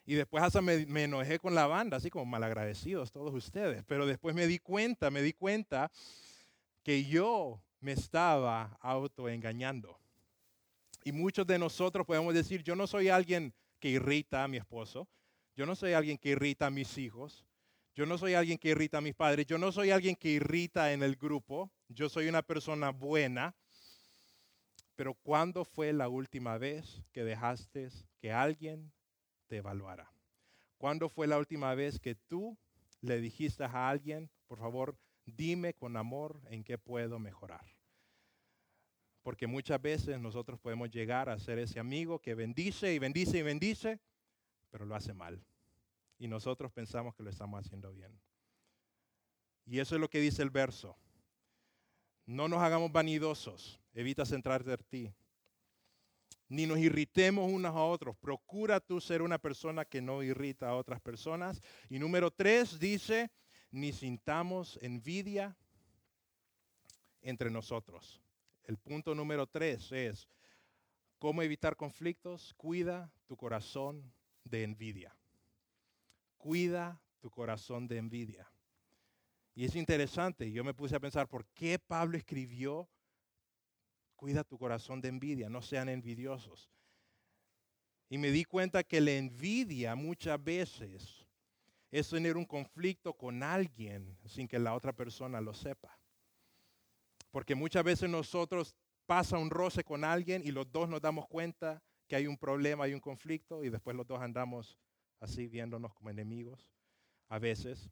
Y 0.04 0.16
después 0.16 0.44
hasta 0.44 0.64
me, 0.64 0.88
me, 0.88 1.04
enojé 1.04 1.38
con 1.38 1.54
la 1.54 1.68
banda, 1.68 1.98
así 1.98 2.10
como 2.10 2.26
malagradecidos 2.26 3.12
todos 3.12 3.32
ustedes. 3.36 3.84
Pero 3.86 4.08
después 4.08 4.34
me 4.34 4.48
di 4.48 4.58
cuenta, 4.58 5.12
me 5.12 5.22
di 5.22 5.34
cuenta 5.34 5.92
que 6.82 7.06
yo 7.06 7.62
me 7.82 7.92
estaba 7.92 8.76
autoengañando. 8.82 10.00
Y 11.04 11.12
muchos 11.12 11.46
de 11.46 11.60
nosotros 11.60 12.08
podemos 12.08 12.34
decir, 12.34 12.64
yo 12.64 12.76
no 12.76 12.88
soy 12.88 13.10
alguien 13.10 13.54
que 13.80 13.90
irrita 13.90 14.44
a 14.44 14.48
mi 14.48 14.58
esposo, 14.58 15.08
yo 15.56 15.68
no 15.68 15.76
soy 15.76 15.94
alguien 15.94 16.18
que 16.18 16.30
irrita 16.30 16.66
a 16.66 16.72
mis 16.72 16.98
hijos, 16.98 17.46
yo 17.94 18.08
no 18.08 18.18
soy 18.18 18.34
alguien 18.34 18.58
que 18.58 18.70
irrita 18.70 18.98
a 18.98 19.02
mis 19.02 19.14
padres, 19.14 19.46
yo 19.46 19.60
no 19.60 19.72
soy 19.72 19.92
alguien 19.92 20.16
que 20.16 20.30
irrita 20.30 20.94
en 20.94 21.04
el 21.04 21.16
grupo, 21.16 21.72
yo 21.90 22.08
soy 22.10 22.28
una 22.28 22.42
persona 22.42 22.92
buena. 22.92 23.56
Pero 24.96 25.14
¿cuándo 25.14 25.64
fue 25.64 25.94
la 25.94 26.10
última 26.10 26.58
vez 26.58 27.02
que 27.14 27.24
dejaste 27.24 27.90
que 28.20 28.34
alguien 28.34 28.92
te 29.48 29.58
evaluara? 29.58 30.12
¿Cuándo 30.78 31.10
fue 31.10 31.28
la 31.28 31.38
última 31.38 31.74
vez 31.74 32.00
que 32.00 32.16
tú 32.16 32.58
le 33.02 33.22
dijiste 33.22 33.64
a 33.64 33.90
alguien, 33.90 34.30
por 34.48 34.60
favor, 34.60 34.98
dime 35.26 35.74
con 35.74 35.98
amor 35.98 36.42
en 36.50 36.64
qué 36.64 36.78
puedo 36.78 37.20
mejorar. 37.20 37.66
Porque 39.22 39.48
muchas 39.48 39.82
veces 39.82 40.20
nosotros 40.20 40.60
podemos 40.60 40.90
llegar 40.90 41.30
a 41.30 41.40
ser 41.40 41.60
ese 41.60 41.80
amigo 41.80 42.20
que 42.20 42.36
bendice 42.36 42.94
y 42.94 43.00
bendice 43.00 43.38
y 43.38 43.42
bendice, 43.42 44.00
pero 44.70 44.86
lo 44.86 44.96
hace 44.96 45.14
mal. 45.14 45.44
Y 46.18 46.28
nosotros 46.28 46.72
pensamos 46.72 47.16
que 47.16 47.24
lo 47.24 47.30
estamos 47.30 47.66
haciendo 47.66 47.92
bien. 47.92 48.20
Y 49.66 49.80
eso 49.80 49.96
es 49.96 50.02
lo 50.02 50.10
que 50.10 50.20
dice 50.20 50.42
el 50.42 50.50
verso. 50.50 50.98
No 52.30 52.48
nos 52.48 52.62
hagamos 52.62 52.92
vanidosos, 52.92 53.80
evita 53.92 54.24
centrarte 54.24 54.72
en 54.72 54.84
ti. 54.88 55.14
Ni 56.48 56.68
nos 56.68 56.78
irritemos 56.78 57.52
unos 57.52 57.76
a 57.76 57.82
otros. 57.82 58.16
Procura 58.18 58.80
tú 58.80 59.02
ser 59.02 59.24
una 59.24 59.40
persona 59.40 59.84
que 59.84 60.00
no 60.00 60.22
irrita 60.22 60.70
a 60.70 60.76
otras 60.76 61.02
personas. 61.02 61.60
Y 61.90 61.98
número 61.98 62.30
tres 62.30 62.80
dice, 62.80 63.32
ni 63.72 63.92
sintamos 63.92 64.78
envidia 64.84 65.58
entre 67.24 67.50
nosotros. 67.50 68.22
El 68.64 68.78
punto 68.78 69.16
número 69.16 69.48
tres 69.48 69.92
es, 69.92 70.30
¿cómo 71.18 71.42
evitar 71.42 71.76
conflictos? 71.76 72.54
Cuida 72.58 73.12
tu 73.26 73.38
corazón 73.38 74.14
de 74.44 74.62
envidia. 74.62 75.18
Cuida 76.38 77.02
tu 77.22 77.32
corazón 77.32 77.88
de 77.88 77.98
envidia. 77.98 78.48
Y 79.60 79.66
es 79.66 79.76
interesante, 79.76 80.50
yo 80.50 80.64
me 80.64 80.74
puse 80.74 80.96
a 80.96 81.02
pensar, 81.02 81.28
¿por 81.28 81.46
qué 81.48 81.78
Pablo 81.78 82.18
escribió, 82.18 82.88
cuida 84.16 84.46
tu 84.46 84.58
corazón 84.58 85.02
de 85.02 85.10
envidia, 85.10 85.50
no 85.50 85.62
sean 85.62 85.90
envidiosos? 85.90 86.72
Y 88.08 88.18
me 88.18 88.32
di 88.32 88.46
cuenta 88.46 88.86
que 88.86 89.02
la 89.02 89.12
envidia 89.12 89.96
muchas 89.96 90.42
veces 90.42 91.28
es 91.92 92.10
tener 92.10 92.38
un 92.38 92.46
conflicto 92.46 93.12
con 93.12 93.44
alguien 93.44 94.18
sin 94.26 94.48
que 94.48 94.60
la 94.60 94.74
otra 94.74 94.94
persona 94.94 95.42
lo 95.42 95.54
sepa. 95.54 96.00
Porque 97.30 97.54
muchas 97.54 97.84
veces 97.84 98.10
nosotros 98.10 98.78
pasa 99.06 99.38
un 99.38 99.50
roce 99.50 99.84
con 99.84 100.06
alguien 100.06 100.42
y 100.42 100.52
los 100.52 100.72
dos 100.72 100.88
nos 100.88 101.02
damos 101.02 101.28
cuenta 101.28 101.84
que 102.08 102.16
hay 102.16 102.28
un 102.28 102.38
problema, 102.38 102.86
hay 102.86 102.94
un 102.94 103.02
conflicto 103.02 103.66
y 103.66 103.70
después 103.70 103.94
los 103.94 104.08
dos 104.08 104.22
andamos 104.22 104.80
así 105.20 105.48
viéndonos 105.48 105.94
como 105.94 106.12
enemigos, 106.12 106.72
a 107.28 107.40
veces. 107.40 107.92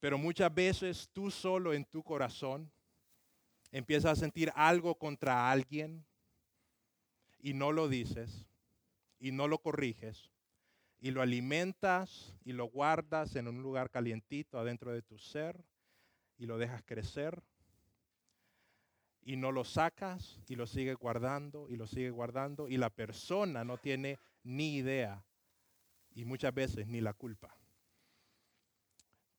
Pero 0.00 0.18
muchas 0.18 0.54
veces 0.54 1.08
tú 1.12 1.30
solo 1.30 1.72
en 1.72 1.84
tu 1.84 2.02
corazón 2.02 2.70
empiezas 3.72 4.12
a 4.12 4.20
sentir 4.20 4.52
algo 4.54 4.94
contra 4.94 5.50
alguien 5.50 6.04
y 7.40 7.54
no 7.54 7.72
lo 7.72 7.88
dices 7.88 8.46
y 9.18 9.32
no 9.32 9.48
lo 9.48 9.58
corriges 9.58 10.30
y 11.00 11.10
lo 11.10 11.22
alimentas 11.22 12.34
y 12.44 12.52
lo 12.52 12.66
guardas 12.66 13.36
en 13.36 13.48
un 13.48 13.62
lugar 13.62 13.90
calientito 13.90 14.58
adentro 14.58 14.92
de 14.92 15.02
tu 15.02 15.18
ser 15.18 15.64
y 16.38 16.46
lo 16.46 16.58
dejas 16.58 16.82
crecer 16.84 17.42
y 19.22 19.36
no 19.36 19.52
lo 19.52 19.64
sacas 19.64 20.40
y 20.48 20.56
lo 20.56 20.66
sigues 20.66 20.96
guardando 20.96 21.68
y 21.68 21.76
lo 21.76 21.86
sigues 21.86 22.12
guardando 22.12 22.68
y 22.68 22.78
la 22.78 22.90
persona 22.90 23.64
no 23.64 23.78
tiene 23.78 24.18
ni 24.42 24.76
idea 24.76 25.24
y 26.14 26.24
muchas 26.24 26.54
veces 26.54 26.86
ni 26.86 27.00
la 27.00 27.12
culpa. 27.12 27.54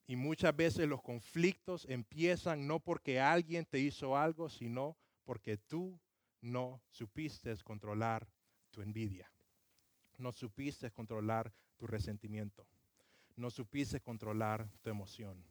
Y 0.10 0.15
muchas 0.15 0.56
veces 0.56 0.88
los 0.88 1.04
conflictos 1.04 1.86
empiezan 1.88 2.65
no 2.65 2.80
porque 2.80 3.19
alguien 3.19 3.63
te 3.63 3.78
hizo 3.78 4.17
algo, 4.17 4.50
sino 4.50 4.98
porque 5.24 5.56
tú 5.56 6.00
no 6.41 6.82
supiste 6.89 7.56
controlar 7.58 8.28
tu 8.72 8.82
envidia. 8.82 9.32
No 10.17 10.32
supiste 10.32 10.89
controlar 10.89 11.54
tu 11.78 11.86
resentimiento. 11.86 12.65
No 13.36 13.52
supiste 13.52 14.02
controlar 14.02 14.67
tu 14.82 14.89
emoción. 14.89 15.45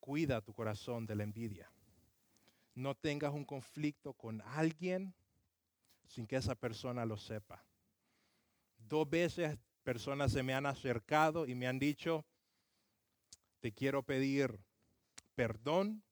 Cuida 0.00 0.40
tu 0.40 0.52
corazón 0.52 1.06
de 1.06 1.14
la 1.14 1.22
envidia. 1.22 1.70
No 2.74 2.96
tengas 2.96 3.32
un 3.32 3.44
conflicto 3.44 4.12
con 4.12 4.40
alguien 4.40 5.14
sin 6.08 6.26
que 6.26 6.34
esa 6.34 6.56
persona 6.56 7.06
lo 7.06 7.16
sepa. 7.16 7.64
Dos 8.76 9.08
veces 9.08 9.56
personas 9.84 10.32
se 10.32 10.42
me 10.42 10.52
han 10.52 10.66
acercado 10.66 11.46
y 11.46 11.54
me 11.54 11.68
han 11.68 11.78
dicho, 11.78 12.24
te 13.60 13.72
quiero 13.72 14.02
pedir 14.02 14.58
perdón 15.34 16.02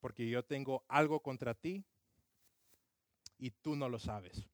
porque 0.00 0.28
yo 0.28 0.44
tengo 0.44 0.84
algo 0.88 1.20
contra 1.20 1.54
ti 1.54 1.84
y 3.38 3.50
tú 3.50 3.74
no 3.74 3.88
lo 3.88 3.98
sabes. 3.98 4.48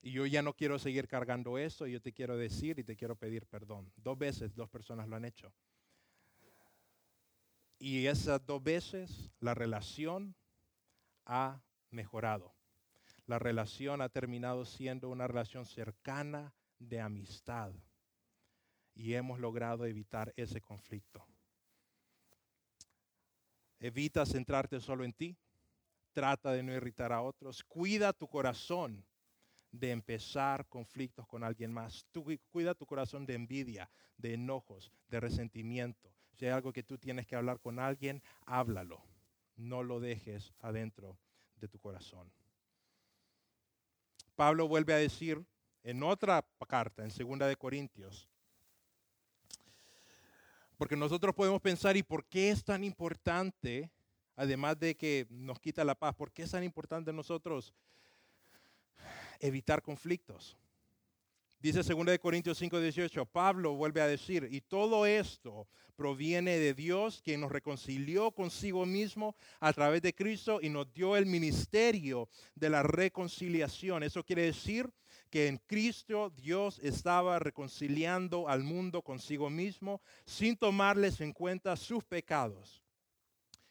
Y 0.00 0.12
yo 0.12 0.26
ya 0.26 0.42
no 0.42 0.54
quiero 0.54 0.78
seguir 0.78 1.08
cargando 1.08 1.58
eso, 1.58 1.86
y 1.86 1.92
yo 1.92 2.00
te 2.00 2.12
quiero 2.12 2.36
decir 2.36 2.78
y 2.78 2.84
te 2.84 2.96
quiero 2.96 3.16
pedir 3.16 3.46
perdón. 3.46 3.92
Dos 3.96 4.16
veces 4.16 4.54
dos 4.54 4.68
personas 4.68 5.08
lo 5.08 5.16
han 5.16 5.24
hecho. 5.24 5.52
Y 7.78 8.06
esas 8.06 8.44
dos 8.44 8.62
veces 8.62 9.30
la 9.40 9.54
relación 9.54 10.34
ha 11.24 11.62
mejorado. 11.90 12.54
La 13.26 13.38
relación 13.38 14.00
ha 14.00 14.08
terminado 14.08 14.64
siendo 14.64 15.08
una 15.10 15.26
relación 15.26 15.64
cercana 15.64 16.54
de 16.78 17.00
amistad 17.00 17.72
y 18.98 19.14
hemos 19.14 19.38
logrado 19.38 19.86
evitar 19.86 20.34
ese 20.36 20.60
conflicto. 20.60 21.24
Evita 23.78 24.26
centrarte 24.26 24.80
solo 24.80 25.04
en 25.04 25.12
ti. 25.12 25.36
Trata 26.12 26.50
de 26.50 26.64
no 26.64 26.72
irritar 26.72 27.12
a 27.12 27.22
otros. 27.22 27.62
Cuida 27.62 28.12
tu 28.12 28.26
corazón 28.26 29.06
de 29.70 29.92
empezar 29.92 30.66
conflictos 30.66 31.28
con 31.28 31.44
alguien 31.44 31.72
más. 31.72 32.04
cuida 32.50 32.74
tu 32.74 32.86
corazón 32.86 33.24
de 33.24 33.34
envidia, 33.34 33.88
de 34.16 34.34
enojos, 34.34 34.90
de 35.06 35.20
resentimiento. 35.20 36.12
Si 36.34 36.46
hay 36.46 36.50
algo 36.50 36.72
que 36.72 36.82
tú 36.82 36.98
tienes 36.98 37.24
que 37.28 37.36
hablar 37.36 37.60
con 37.60 37.78
alguien, 37.78 38.20
háblalo. 38.46 39.00
No 39.54 39.84
lo 39.84 40.00
dejes 40.00 40.52
adentro 40.58 41.16
de 41.54 41.68
tu 41.68 41.78
corazón. 41.78 42.32
Pablo 44.34 44.66
vuelve 44.66 44.94
a 44.94 44.98
decir 44.98 45.44
en 45.84 46.02
otra 46.02 46.44
carta, 46.66 47.04
en 47.04 47.10
2 47.10 47.48
de 47.48 47.56
Corintios, 47.56 48.28
porque 50.78 50.96
nosotros 50.96 51.34
podemos 51.34 51.60
pensar, 51.60 51.96
¿y 51.96 52.04
por 52.04 52.24
qué 52.24 52.50
es 52.50 52.64
tan 52.64 52.84
importante, 52.84 53.90
además 54.36 54.78
de 54.78 54.96
que 54.96 55.26
nos 55.28 55.58
quita 55.58 55.84
la 55.84 55.96
paz, 55.96 56.14
por 56.14 56.30
qué 56.32 56.44
es 56.44 56.52
tan 56.52 56.62
importante 56.62 57.12
nosotros 57.12 57.74
evitar 59.40 59.82
conflictos? 59.82 60.56
Dice 61.60 61.82
2 61.82 62.18
Corintios 62.20 62.56
5, 62.56 62.78
18, 62.78 63.26
Pablo 63.26 63.74
vuelve 63.74 64.00
a 64.00 64.06
decir, 64.06 64.48
y 64.52 64.60
todo 64.60 65.04
esto 65.04 65.66
proviene 65.96 66.56
de 66.56 66.72
Dios, 66.72 67.20
quien 67.24 67.40
nos 67.40 67.50
reconcilió 67.50 68.30
consigo 68.30 68.86
mismo 68.86 69.34
a 69.58 69.72
través 69.72 70.00
de 70.00 70.14
Cristo 70.14 70.60
y 70.62 70.68
nos 70.68 70.92
dio 70.94 71.16
el 71.16 71.26
ministerio 71.26 72.28
de 72.54 72.70
la 72.70 72.84
reconciliación. 72.84 74.04
Eso 74.04 74.24
quiere 74.24 74.42
decir 74.42 74.88
que 75.28 75.46
en 75.46 75.58
Cristo 75.58 76.30
Dios 76.30 76.80
estaba 76.82 77.38
reconciliando 77.38 78.48
al 78.48 78.62
mundo 78.62 79.02
consigo 79.02 79.50
mismo 79.50 80.00
sin 80.24 80.56
tomarles 80.56 81.20
en 81.20 81.32
cuenta 81.32 81.76
sus 81.76 82.04
pecados 82.04 82.82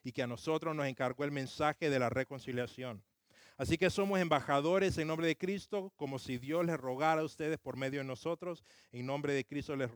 y 0.04 0.12
que 0.12 0.24
a 0.24 0.28
nosotros 0.28 0.76
nos 0.76 0.86
encargó 0.88 1.24
el 1.24 1.32
mensaje 1.32 1.90
de 1.90 2.00
la 2.00 2.10
reconciliación. 2.10 3.04
Así 3.58 3.76
que 3.80 3.90
somos 3.90 4.20
embajadores 4.20 5.00
en 5.00 5.08
nombre 5.08 5.26
de 5.26 5.36
Cristo, 5.36 5.92
como 5.96 6.20
si 6.20 6.38
Dios 6.38 6.64
les 6.64 6.78
rogara 6.78 7.22
a 7.22 7.26
ustedes 7.26 7.58
por 7.58 7.76
medio 7.76 8.02
de 8.02 8.06
nosotros. 8.06 8.64
En 8.92 9.08
nombre 9.08 9.34
de 9.34 9.46
Cristo 9.46 9.76
les, 9.76 9.90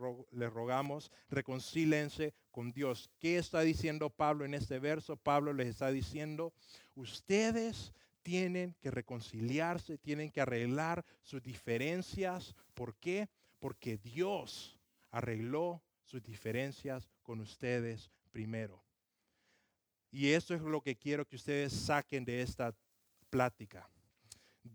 rogamos, 0.52 1.12
reconcílense 1.30 2.34
con 2.50 2.72
Dios. 2.72 3.12
¿Qué 3.20 3.38
está 3.38 3.62
diciendo 3.62 4.10
Pablo 4.10 4.46
en 4.46 4.56
este 4.56 4.80
verso? 4.80 5.16
Pablo 5.16 5.54
les 5.54 5.68
está 5.68 5.92
diciendo, 5.92 6.54
ustedes 6.96 7.94
tienen 8.24 8.76
que 8.80 8.92
reconciliarse, 8.92 9.98
tienen 9.98 10.32
que 10.32 10.42
arreglar 10.42 11.06
sus 11.22 11.42
diferencias. 11.42 12.56
¿Por 12.74 12.96
qué? 12.96 13.30
Porque 13.60 13.98
Dios 13.98 14.80
arregló 15.12 15.82
sus 16.04 16.22
diferencias 16.24 17.10
con 17.22 17.40
ustedes 17.42 18.12
primero. 18.32 18.84
Y 20.12 20.32
eso 20.32 20.54
es 20.54 20.62
lo 20.62 20.82
que 20.82 20.96
quiero 20.96 21.26
que 21.26 21.38
ustedes 21.38 21.72
saquen 21.72 22.26
de 22.26 22.42
esta 22.42 22.76
plática. 23.30 23.88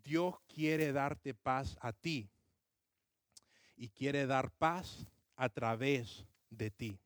Dios 0.03 0.35
quiere 0.49 0.93
darte 0.93 1.35
paz 1.35 1.77
a 1.81 1.93
ti 1.93 2.29
y 3.77 3.89
quiere 3.89 4.27
dar 4.27 4.51
paz 4.51 5.07
a 5.37 5.49
través 5.49 6.25
de 6.51 6.71
ti. 6.71 6.99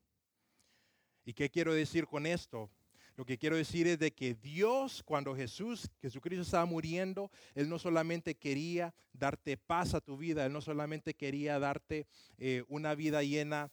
¿Y 1.24 1.35
qué 1.35 1.50
quiero 1.50 1.74
decir 1.74 2.07
con 2.07 2.26
esto? 2.26 2.70
Lo 3.21 3.27
que 3.27 3.37
quiero 3.37 3.57
decir 3.57 3.87
es 3.87 3.99
de 3.99 4.13
que 4.13 4.33
Dios, 4.33 5.03
cuando 5.03 5.37
Jesús, 5.37 5.91
Jesucristo 6.01 6.41
estaba 6.41 6.65
muriendo, 6.65 7.31
Él 7.55 7.69
no 7.69 7.79
solamente 7.79 8.35
quería 8.35 8.95
darte 9.13 9.59
paz 9.59 9.93
a 9.93 10.01
tu 10.01 10.17
vida, 10.17 10.47
Él 10.47 10.55
no 10.55 10.63
solamente 10.63 11.13
quería 11.13 11.59
darte 11.59 12.07
eh, 12.39 12.65
una 12.69 12.95
vida 12.95 13.23
llena 13.23 13.71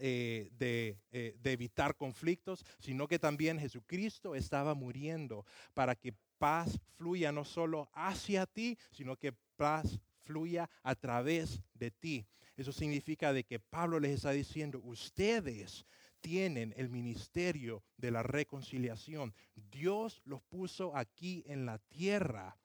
eh, 0.00 0.50
de, 0.52 0.98
eh, 1.12 1.34
de, 1.40 1.52
evitar 1.52 1.96
conflictos, 1.96 2.62
sino 2.78 3.08
que 3.08 3.18
también 3.18 3.58
Jesucristo 3.58 4.34
estaba 4.34 4.74
muriendo 4.74 5.46
para 5.72 5.94
que 5.94 6.12
paz 6.36 6.78
fluya 6.92 7.32
no 7.32 7.42
solo 7.42 7.88
hacia 7.94 8.44
ti, 8.44 8.76
sino 8.90 9.16
que 9.16 9.32
paz 9.56 9.98
fluya 10.24 10.68
a 10.82 10.94
través 10.94 11.62
de 11.72 11.90
ti. 11.90 12.26
Eso 12.56 12.72
significa 12.72 13.32
de 13.32 13.44
que 13.44 13.60
Pablo 13.60 14.00
les 14.00 14.12
está 14.12 14.30
diciendo, 14.30 14.80
ustedes 14.82 15.86
tienen 16.26 16.74
el 16.76 16.88
ministerio 16.88 17.84
de 17.98 18.10
la 18.10 18.24
reconciliación. 18.24 19.32
Dios 19.70 20.20
los 20.24 20.42
puso 20.42 20.96
aquí 20.96 21.44
en 21.46 21.66
la 21.66 21.78
tierra 21.78 22.58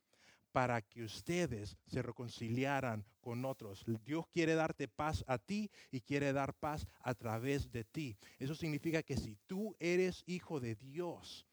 para 0.52 0.82
que 0.82 1.04
ustedes 1.04 1.78
se 1.86 2.02
reconciliaran 2.02 3.06
con 3.20 3.46
otros. 3.46 3.86
Dios 4.04 4.26
quiere 4.34 4.56
darte 4.56 4.88
paz 4.88 5.24
a 5.28 5.38
ti 5.38 5.70
y 5.92 6.02
quiere 6.02 6.34
dar 6.34 6.56
paz 6.56 6.88
a 7.02 7.14
través 7.14 7.72
de 7.72 7.84
ti. 7.84 8.18
Eso 8.40 8.56
significa 8.56 9.04
que 9.04 9.16
si 9.16 9.38
tú 9.46 9.76
eres 9.80 10.24
hijo 10.26 10.60
de 10.60 10.74
Dios, 10.74 11.46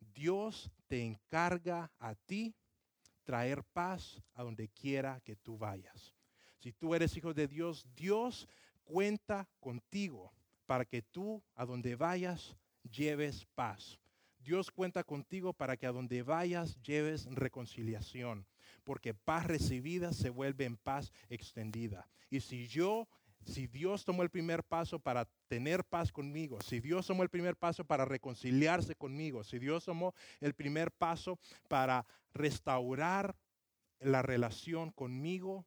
Dios 0.00 0.68
te 0.88 1.04
encarga 1.04 1.92
a 2.00 2.16
ti 2.16 2.56
traer 3.22 3.62
paz 3.62 4.20
a 4.34 4.42
donde 4.42 4.66
quiera 4.70 5.20
que 5.20 5.36
tú 5.36 5.56
vayas. 5.56 6.12
Si 6.58 6.72
tú 6.72 6.92
eres 6.96 7.16
hijo 7.16 7.32
de 7.32 7.46
Dios, 7.46 7.86
Dios 7.94 8.48
cuenta 8.82 9.48
contigo 9.60 10.32
para 10.66 10.84
que 10.84 11.02
tú 11.02 11.42
a 11.54 11.64
donde 11.64 11.96
vayas 11.96 12.56
lleves 12.90 13.46
paz. 13.54 13.98
Dios 14.40 14.70
cuenta 14.70 15.02
contigo 15.02 15.52
para 15.52 15.76
que 15.76 15.86
a 15.86 15.92
donde 15.92 16.22
vayas 16.22 16.80
lleves 16.82 17.26
reconciliación, 17.30 18.46
porque 18.84 19.12
paz 19.12 19.46
recibida 19.46 20.12
se 20.12 20.30
vuelve 20.30 20.64
en 20.64 20.76
paz 20.76 21.12
extendida. 21.28 22.08
Y 22.30 22.40
si 22.40 22.68
yo, 22.68 23.08
si 23.44 23.66
Dios 23.66 24.04
tomó 24.04 24.22
el 24.22 24.30
primer 24.30 24.62
paso 24.62 25.00
para 25.00 25.28
tener 25.48 25.84
paz 25.84 26.12
conmigo, 26.12 26.60
si 26.60 26.78
Dios 26.78 27.06
tomó 27.06 27.24
el 27.24 27.28
primer 27.28 27.56
paso 27.56 27.84
para 27.84 28.04
reconciliarse 28.04 28.94
conmigo, 28.94 29.42
si 29.42 29.58
Dios 29.58 29.84
tomó 29.84 30.14
el 30.40 30.54
primer 30.54 30.92
paso 30.92 31.38
para 31.68 32.06
restaurar 32.32 33.34
la 33.98 34.22
relación 34.22 34.92
conmigo, 34.92 35.66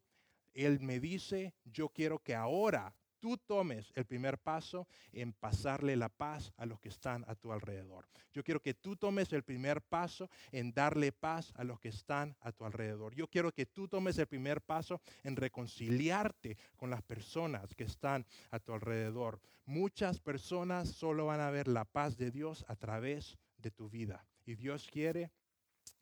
Él 0.53 0.79
me 0.79 1.01
dice, 1.01 1.53
yo 1.65 1.89
quiero 1.89 2.19
que 2.19 2.35
ahora 2.35 2.95
tú 3.19 3.37
tomes 3.37 3.91
el 3.95 4.05
primer 4.05 4.37
paso 4.37 4.87
en 5.11 5.33
pasarle 5.33 5.95
la 5.95 6.09
paz 6.09 6.53
a 6.57 6.65
los 6.65 6.79
que 6.79 6.89
están 6.89 7.23
a 7.27 7.35
tu 7.35 7.51
alrededor. 7.51 8.07
Yo 8.33 8.43
quiero 8.43 8.61
que 8.61 8.73
tú 8.73 8.95
tomes 8.95 9.31
el 9.33 9.43
primer 9.43 9.81
paso 9.81 10.29
en 10.51 10.71
darle 10.71 11.11
paz 11.11 11.51
a 11.55 11.63
los 11.63 11.79
que 11.79 11.89
están 11.89 12.35
a 12.41 12.51
tu 12.51 12.65
alrededor. 12.65 13.15
Yo 13.15 13.27
quiero 13.27 13.51
que 13.51 13.65
tú 13.65 13.87
tomes 13.87 14.17
el 14.17 14.27
primer 14.27 14.61
paso 14.61 15.01
en 15.23 15.35
reconciliarte 15.35 16.57
con 16.75 16.89
las 16.89 17.01
personas 17.01 17.75
que 17.75 17.83
están 17.83 18.25
a 18.51 18.59
tu 18.59 18.73
alrededor. 18.73 19.39
Muchas 19.65 20.19
personas 20.19 20.89
solo 20.89 21.27
van 21.27 21.41
a 21.41 21.51
ver 21.51 21.67
la 21.67 21.85
paz 21.85 22.17
de 22.17 22.31
Dios 22.31 22.65
a 22.67 22.75
través 22.75 23.37
de 23.57 23.71
tu 23.71 23.89
vida. 23.89 24.25
Y 24.45 24.55
Dios 24.55 24.87
quiere 24.91 25.31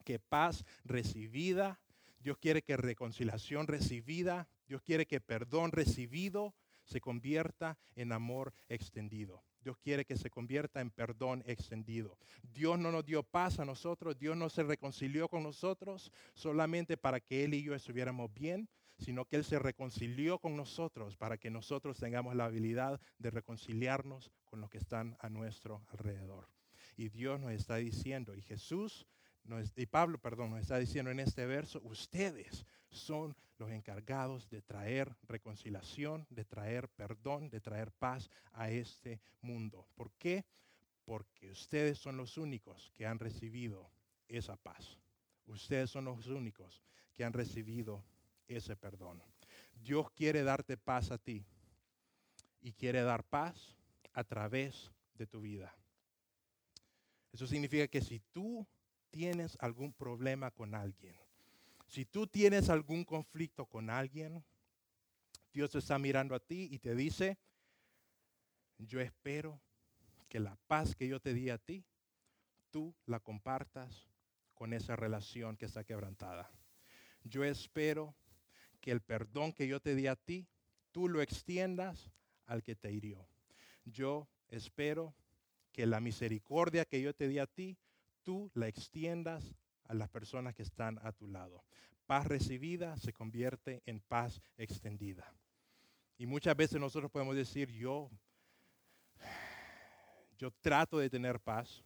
que 0.03 0.20
paz 0.20 0.63
recibida, 0.86 1.80
Dios 2.20 2.38
quiere 2.38 2.61
que 2.61 2.78
reconciliación 2.78 3.68
recibida, 3.68 4.47
Dios 4.68 4.82
quiere 4.82 5.05
que 5.05 5.20
perdón 5.20 5.72
recibido 5.72 6.53
se 6.88 7.02
convierta 7.02 7.78
en 7.96 8.12
amor 8.12 8.54
extendido. 8.70 9.44
Dios 9.62 9.78
quiere 9.78 10.06
que 10.06 10.16
se 10.16 10.30
convierta 10.30 10.80
en 10.80 10.90
perdón 10.90 11.44
extendido. 11.46 12.18
Dios 12.42 12.80
no 12.80 12.92
nos 12.92 13.06
dio 13.06 13.22
paz 13.22 13.60
a 13.60 13.66
nosotros, 13.66 14.18
Dios 14.18 14.38
no 14.38 14.50
se 14.50 14.64
reconcilió 14.64 15.28
con 15.28 15.44
nosotros 15.44 16.12
solamente 16.34 16.96
para 16.96 17.20
que 17.20 17.44
Él 17.44 17.54
y 17.54 17.64
yo 17.64 17.76
estuviéramos 17.76 18.34
bien, 18.34 18.70
sino 18.98 19.26
que 19.26 19.36
Él 19.36 19.44
se 19.44 19.60
reconcilió 19.60 20.40
con 20.40 20.56
nosotros 20.56 21.18
para 21.18 21.38
que 21.38 21.50
nosotros 21.50 21.98
tengamos 22.00 22.34
la 22.36 22.46
habilidad 22.46 23.02
de 23.20 23.30
reconciliarnos 23.30 24.32
con 24.46 24.62
los 24.62 24.70
que 24.70 24.78
están 24.78 25.18
a 25.20 25.30
nuestro 25.30 25.84
alrededor. 25.90 26.48
Y 26.96 27.10
Dios 27.10 27.40
nos 27.40 27.52
está 27.52 27.76
diciendo, 27.76 28.36
y 28.36 28.42
Jesús 28.42 29.06
y 29.76 29.86
Pablo, 29.86 30.18
perdón, 30.18 30.52
nos 30.52 30.62
está 30.62 30.78
diciendo 30.78 31.10
en 31.10 31.20
este 31.20 31.45
verso, 31.45 31.82
ustedes 31.84 32.66
son 32.89 33.36
los 33.58 33.72
encargados 33.72 34.50
de 34.50 34.62
traer 34.62 35.16
reconciliación, 35.24 36.28
de 36.30 36.45
traer 36.45 36.89
perdón, 36.89 37.50
de 37.50 37.62
traer 37.62 37.91
paz 37.91 38.30
a 38.54 38.70
este 38.70 39.22
mundo. 39.41 39.88
¿Por 39.95 40.12
qué? 40.14 40.45
Porque 41.06 41.50
ustedes 41.52 41.98
son 41.98 42.18
los 42.18 42.38
únicos 42.38 42.91
que 42.95 43.06
han 43.06 43.20
recibido 43.20 43.89
esa 44.28 44.58
paz. 44.58 45.00
Ustedes 45.45 45.89
son 45.89 46.06
los 46.06 46.28
únicos 46.28 46.84
que 47.14 47.24
han 47.24 47.34
recibido 47.34 48.04
ese 48.48 48.76
perdón. 48.76 49.24
Dios 49.74 50.12
quiere 50.12 50.43
darte 50.43 50.78
paz 50.78 51.12
a 51.12 51.18
ti 51.18 51.45
y 52.62 52.74
quiere 52.74 53.02
dar 53.02 53.24
paz 53.24 53.76
a 54.14 54.24
través 54.24 54.91
de 55.14 55.26
tu 55.26 55.41
vida. 55.41 55.74
Eso 57.32 57.48
significa 57.48 57.88
que 57.88 58.02
si 58.02 58.20
tú 58.32 58.68
tienes 59.18 59.57
algún 59.61 59.91
problema 59.93 60.51
con 60.51 60.76
alguien, 60.76 61.15
si 61.88 62.05
tú 62.05 62.28
tienes 62.28 62.70
algún 62.70 63.03
conflicto 63.03 63.65
con 63.65 63.89
alguien, 63.89 64.45
Dios 65.51 65.74
está 65.74 65.97
mirando 65.97 66.36
a 66.36 66.39
ti 66.39 66.70
y 66.72 66.78
te 66.78 66.93
dice, 66.93 67.36
yo 68.78 69.01
espero 69.01 69.59
que 70.30 70.39
la 70.39 70.55
paz 70.68 70.95
que 70.95 71.07
yo 71.07 71.20
te 71.20 71.34
di 71.34 71.49
a 71.49 71.57
ti, 71.57 71.84
tú 72.70 72.93
la 73.07 73.20
compartas 73.20 74.07
con 74.53 74.72
esa 74.72 74.95
relación 74.95 75.57
que 75.57 75.65
está 75.65 75.84
quebrantada. 75.84 76.51
Yo 77.24 77.43
espero 77.43 78.13
que 78.80 78.91
el 78.91 79.01
perdón 79.01 79.51
que 79.51 79.68
yo 79.68 79.80
te 79.80 79.95
di 79.95 80.05
a 80.05 80.15
ti, 80.15 80.45
tú 80.91 81.09
lo 81.09 81.24
extiendas 81.24 82.11
al 82.45 82.61
que 82.61 82.76
te 82.76 82.91
hirió. 82.91 83.28
Yo 83.84 84.28
espero 84.49 85.15
que 85.72 85.88
la 85.88 86.01
misericordia 86.01 86.86
que 86.86 87.01
yo 87.01 87.15
te 87.15 87.28
di 87.28 87.39
a 87.39 87.47
ti, 87.47 87.80
tú 88.28 88.52
la 88.56 88.68
extiendas 88.68 89.56
a 89.86 89.94
las 89.94 90.10
personas 90.10 90.54
que 90.54 90.62
están 90.62 91.00
a 91.02 91.14
tu 91.14 91.30
lado. 91.30 91.64
Paz 92.08 92.28
recibida 92.28 92.98
se 92.98 93.14
convierte 93.14 93.82
en 93.86 94.02
paz 94.02 94.42
extendida. 94.58 95.34
Y 96.18 96.26
muchas 96.26 96.58
veces 96.58 96.78
nosotros 96.78 97.10
podemos 97.10 97.38
decir, 97.38 97.72
yo, 97.72 98.12
yo 100.38 100.52
trato 100.60 101.00
de 101.00 101.10
tener 101.10 101.40
paz, 101.40 101.86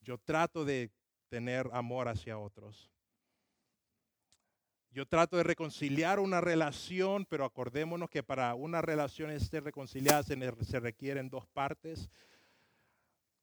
yo 0.00 0.18
trato 0.18 0.64
de 0.64 0.90
tener 1.28 1.70
amor 1.72 2.08
hacia 2.08 2.36
otros. 2.36 2.90
Yo 4.90 5.06
trato 5.06 5.36
de 5.36 5.44
reconciliar 5.44 6.18
una 6.18 6.40
relación, 6.40 7.24
pero 7.24 7.44
acordémonos 7.44 8.10
que 8.10 8.24
para 8.24 8.56
una 8.56 8.82
relación 8.82 9.30
esté 9.30 9.60
reconciliada 9.60 10.24
se, 10.24 10.80
requieren 10.80 11.30
dos 11.30 11.46
partes 11.46 12.10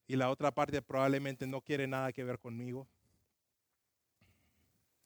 y 0.08 0.16
la 0.16 0.30
otra 0.30 0.51
parte 0.51 0.82
probablemente 0.82 1.45
no 1.45 1.62
quiere 1.62 1.86
nada 1.86 2.14
que 2.14 2.24
ver 2.24 2.39
conmigo. 2.39 2.88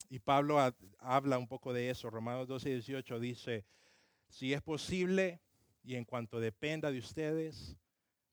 Y 0.10 0.20
Pablo 0.20 0.60
habla 1.00 1.38
un 1.38 1.48
poco 1.48 1.74
de 1.74 1.90
eso. 1.90 2.10
Romanos 2.10 2.48
12 2.48 2.70
y 2.70 2.74
18 2.74 3.20
dice, 3.20 3.66
si 4.30 4.54
es 4.54 4.62
posible 4.62 5.42
y 5.84 5.96
en 5.96 6.06
cuanto 6.06 6.40
dependa 6.40 6.92
de 6.92 7.00
ustedes, 7.00 7.76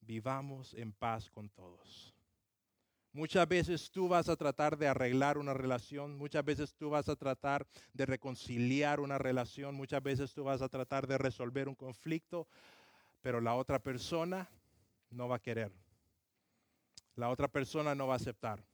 vivamos 0.01 0.75
en 0.75 0.93
paz 0.93 1.31
con 1.31 1.49
todos. 1.49 2.14
Muchas 3.12 3.49
veces 3.49 3.91
tú 3.91 4.07
vas 4.07 4.29
a 4.29 4.37
tratar 4.37 4.77
de 4.77 4.87
arreglar 4.87 5.39
una 5.39 5.55
relación, 5.55 6.19
muchas 6.19 6.45
veces 6.45 6.75
tú 6.75 6.91
vas 6.91 7.09
a 7.09 7.16
tratar 7.16 7.66
de 7.95 8.05
reconciliar 8.05 9.01
una 9.01 9.16
relación, 9.16 9.75
muchas 9.75 10.03
veces 10.03 10.35
tú 10.35 10.45
vas 10.45 10.61
a 10.61 10.69
tratar 10.69 11.07
de 11.07 11.16
resolver 11.16 11.69
un 11.69 11.75
conflicto, 11.75 12.47
pero 13.23 13.41
la 13.41 13.55
otra 13.55 13.79
persona 13.79 14.49
no 15.11 15.27
va 15.27 15.37
a 15.37 15.41
querer 15.41 15.73
la 17.19 17.31
otra 17.31 17.49
persona 17.49 17.97
no 17.97 18.07
va 18.07 18.14
a 18.14 18.16
aceptar. 18.16 18.64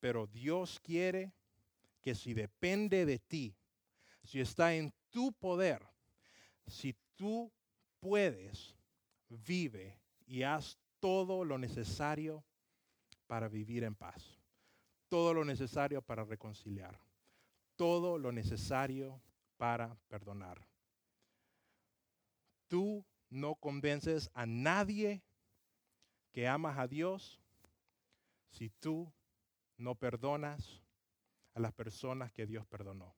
Pero 0.00 0.26
Dios 0.26 0.80
quiere 0.80 1.34
que 2.00 2.14
si 2.14 2.32
depende 2.32 3.04
de 3.04 3.18
ti, 3.18 3.54
si 4.22 4.40
está 4.40 4.74
en 4.74 4.90
tu 5.10 5.34
poder, 5.34 5.86
si 6.66 6.96
tú 7.14 7.52
puedes, 8.00 8.74
vive 9.28 10.00
y 10.26 10.44
haz 10.44 10.78
todo 10.98 11.44
lo 11.44 11.58
necesario 11.58 12.42
para 13.26 13.48
vivir 13.48 13.84
en 13.84 13.94
paz. 13.94 14.40
Todo 15.08 15.34
lo 15.34 15.44
necesario 15.44 16.00
para 16.00 16.24
reconciliar. 16.24 16.98
Todo 17.76 18.16
lo 18.16 18.32
necesario 18.32 19.20
para 19.58 19.94
perdonar. 20.08 20.66
Tú 22.66 23.04
no 23.28 23.56
convences 23.56 24.30
a 24.32 24.46
nadie 24.46 25.22
que 26.36 26.46
amas 26.46 26.76
a 26.76 26.86
Dios 26.86 27.40
si 28.50 28.68
tú 28.68 29.10
no 29.78 29.94
perdonas 29.94 30.82
a 31.54 31.60
las 31.60 31.72
personas 31.72 32.30
que 32.30 32.44
Dios 32.44 32.66
perdonó. 32.66 33.16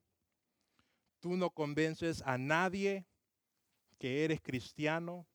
Tú 1.19 1.35
no 1.35 1.49
convences 1.49 2.21
a 2.21 2.37
nadie 2.37 3.05
que 3.97 4.23
eres 4.23 4.39
cristiano 4.39 5.27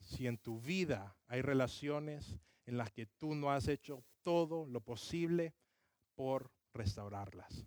si 0.00 0.26
en 0.26 0.38
tu 0.38 0.62
vida 0.62 1.14
hay 1.26 1.42
relaciones 1.42 2.38
en 2.64 2.78
las 2.78 2.90
que 2.90 3.04
tú 3.04 3.34
no 3.34 3.50
has 3.50 3.68
hecho 3.68 4.02
todo 4.22 4.64
lo 4.64 4.80
posible 4.80 5.52
por 6.14 6.50
restaurarlas. 6.72 7.66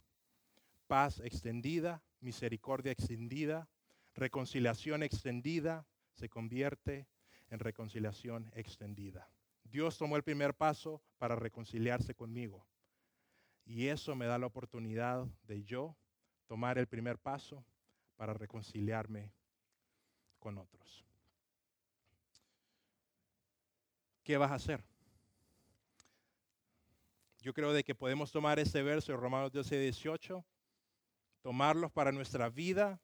Paz 0.88 1.20
extendida, 1.20 2.02
misericordia 2.22 2.92
extendida, 2.92 3.70
reconciliación 4.16 5.04
extendida 5.04 5.86
se 6.16 6.28
convierte 6.28 7.08
en 7.52 7.60
reconciliación 7.60 8.50
extendida. 8.56 9.30
Dios 9.72 9.98
tomó 9.98 10.16
el 10.16 10.24
primer 10.24 10.54
paso 10.54 11.02
para 11.18 11.36
reconciliarse 11.36 12.16
conmigo. 12.16 12.66
Y 13.66 13.88
eso 13.88 14.16
me 14.16 14.26
da 14.26 14.38
la 14.40 14.48
oportunidad 14.48 15.26
de 15.44 15.64
yo 15.64 15.96
tomar 16.48 16.78
el 16.78 16.88
primer 16.88 17.20
paso 17.20 17.64
para 18.16 18.34
reconciliarme 18.34 19.32
con 20.40 20.58
otros. 20.58 21.06
¿Qué 24.24 24.38
vas 24.38 24.52
a 24.52 24.56
hacer? 24.56 24.84
Yo 27.42 27.54
creo 27.54 27.72
de 27.72 27.84
que 27.84 27.96
podemos 27.96 28.32
tomar 28.32 28.60
este 28.60 28.82
verso 28.82 29.12
de 29.12 29.18
Romanos 29.18 29.52
12, 29.52 29.80
18, 29.80 30.44
tomarlos 31.42 31.92
para 31.92 32.12
nuestra 32.12 32.50
vida 32.50 33.00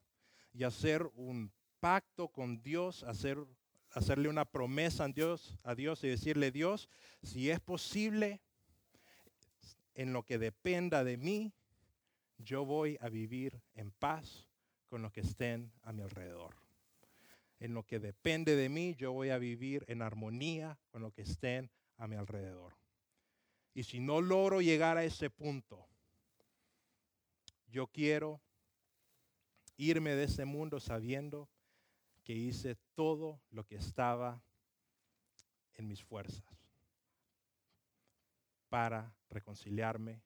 y 0.52 0.64
hacer 0.64 1.10
un 1.16 1.52
pacto 1.80 2.28
con 2.28 2.62
Dios, 2.62 3.04
hacer 3.04 3.38
hacerle 3.96 4.28
una 4.28 4.46
promesa 4.46 5.06
a 5.06 5.08
Dios, 5.08 5.58
a 5.64 5.74
Dios 5.74 6.04
y 6.04 6.10
decirle, 6.10 6.52
Dios, 6.52 6.90
si 7.24 7.50
es 7.50 7.62
posible, 7.62 8.42
en 9.96 10.12
lo 10.12 10.24
que 10.24 10.38
dependa 10.38 11.06
de 11.06 11.16
mí, 11.16 11.54
yo 12.38 12.66
voy 12.66 12.98
a 13.00 13.08
vivir 13.08 13.62
en 13.74 13.92
paz 13.92 14.50
con 14.90 15.02
los 15.02 15.14
que 15.14 15.22
estén 15.22 15.72
a 15.82 15.94
mi 15.94 16.02
alrededor. 16.02 16.56
En 17.62 17.74
lo 17.74 17.84
que 17.84 18.00
depende 18.00 18.58
de 18.58 18.68
mí, 18.68 18.96
yo 18.96 19.14
voy 19.14 19.30
a 19.30 19.38
vivir 19.38 19.86
en 19.88 20.02
armonía 20.02 20.78
con 20.92 21.02
los 21.02 21.14
que 21.14 21.22
estén 21.22 21.72
a 21.98 22.08
mi 22.08 22.18
alrededor. 22.18 22.76
Y 23.74 23.84
si 23.84 24.02
no 24.02 24.20
logro 24.20 24.62
llegar 24.62 24.98
a 24.98 25.06
ese 25.06 25.30
punto, 25.30 25.88
yo 27.70 27.88
quiero 27.88 28.42
irme 29.78 30.16
de 30.16 30.26
ese 30.26 30.44
mundo 30.44 30.82
sabiendo 30.82 31.50
que 32.26 32.34
hice 32.34 32.76
todo 32.96 33.40
lo 33.52 33.66
que 33.66 33.76
estaba 33.76 34.44
en 35.76 35.88
mis 35.88 36.04
fuerzas 36.04 36.44
para 38.68 39.16
reconciliarme 39.30 40.22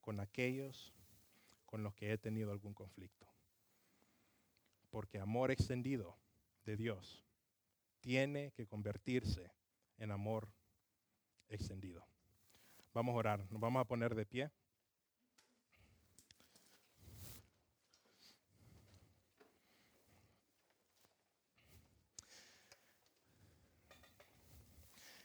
con 0.00 0.20
aquellos 0.20 0.92
con 1.64 1.82
los 1.82 1.94
que 1.94 2.12
he 2.12 2.18
tenido 2.18 2.52
algún 2.52 2.74
conflicto. 2.74 3.26
Porque 4.90 5.18
amor 5.18 5.50
extendido 5.50 6.18
de 6.64 6.76
Dios 6.76 7.24
tiene 8.00 8.52
que 8.52 8.66
convertirse 8.66 9.50
en 9.98 10.10
amor 10.10 10.52
extendido. 11.48 12.06
Vamos 12.92 13.14
a 13.14 13.18
orar, 13.18 13.50
nos 13.50 13.60
vamos 13.60 13.80
a 13.80 13.86
poner 13.86 14.14
de 14.14 14.26
pie. 14.26 14.50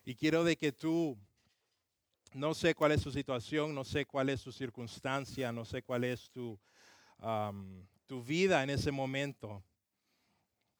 Y 0.09 0.15
quiero 0.15 0.43
de 0.43 0.57
que 0.57 0.71
tú, 0.71 1.15
no 2.33 2.55
sé 2.55 2.73
cuál 2.73 2.93
es 2.93 3.03
tu 3.03 3.11
situación, 3.11 3.75
no 3.75 3.83
sé 3.83 4.07
cuál 4.07 4.29
es 4.29 4.41
tu 4.41 4.51
circunstancia, 4.51 5.51
no 5.51 5.65
sé 5.65 5.83
cuál 5.83 6.03
es 6.03 6.31
tu, 6.31 6.59
tu 8.07 8.23
vida 8.23 8.63
en 8.63 8.71
ese 8.71 8.89
momento. 8.89 9.63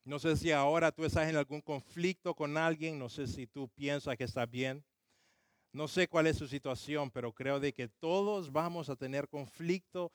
No 0.04 0.18
sé 0.18 0.36
si 0.36 0.52
ahora 0.52 0.92
tú 0.92 1.06
estás 1.06 1.30
en 1.30 1.36
algún 1.36 1.62
conflicto 1.62 2.34
con 2.34 2.58
alguien, 2.58 2.98
no 2.98 3.08
sé 3.08 3.28
si 3.28 3.46
tú 3.46 3.70
piensas 3.70 4.18
que 4.18 4.24
está 4.24 4.48
bien. 4.48 4.84
No 5.74 5.88
sé 5.88 6.08
cuál 6.08 6.26
es 6.26 6.36
su 6.36 6.48
situación, 6.48 7.12
pero 7.12 7.32
creo 7.32 7.60
de 7.60 7.72
que 7.72 7.88
todos 7.88 8.52
vamos 8.52 8.90
a 8.90 8.96
tener 8.96 9.30
conflicto 9.30 10.12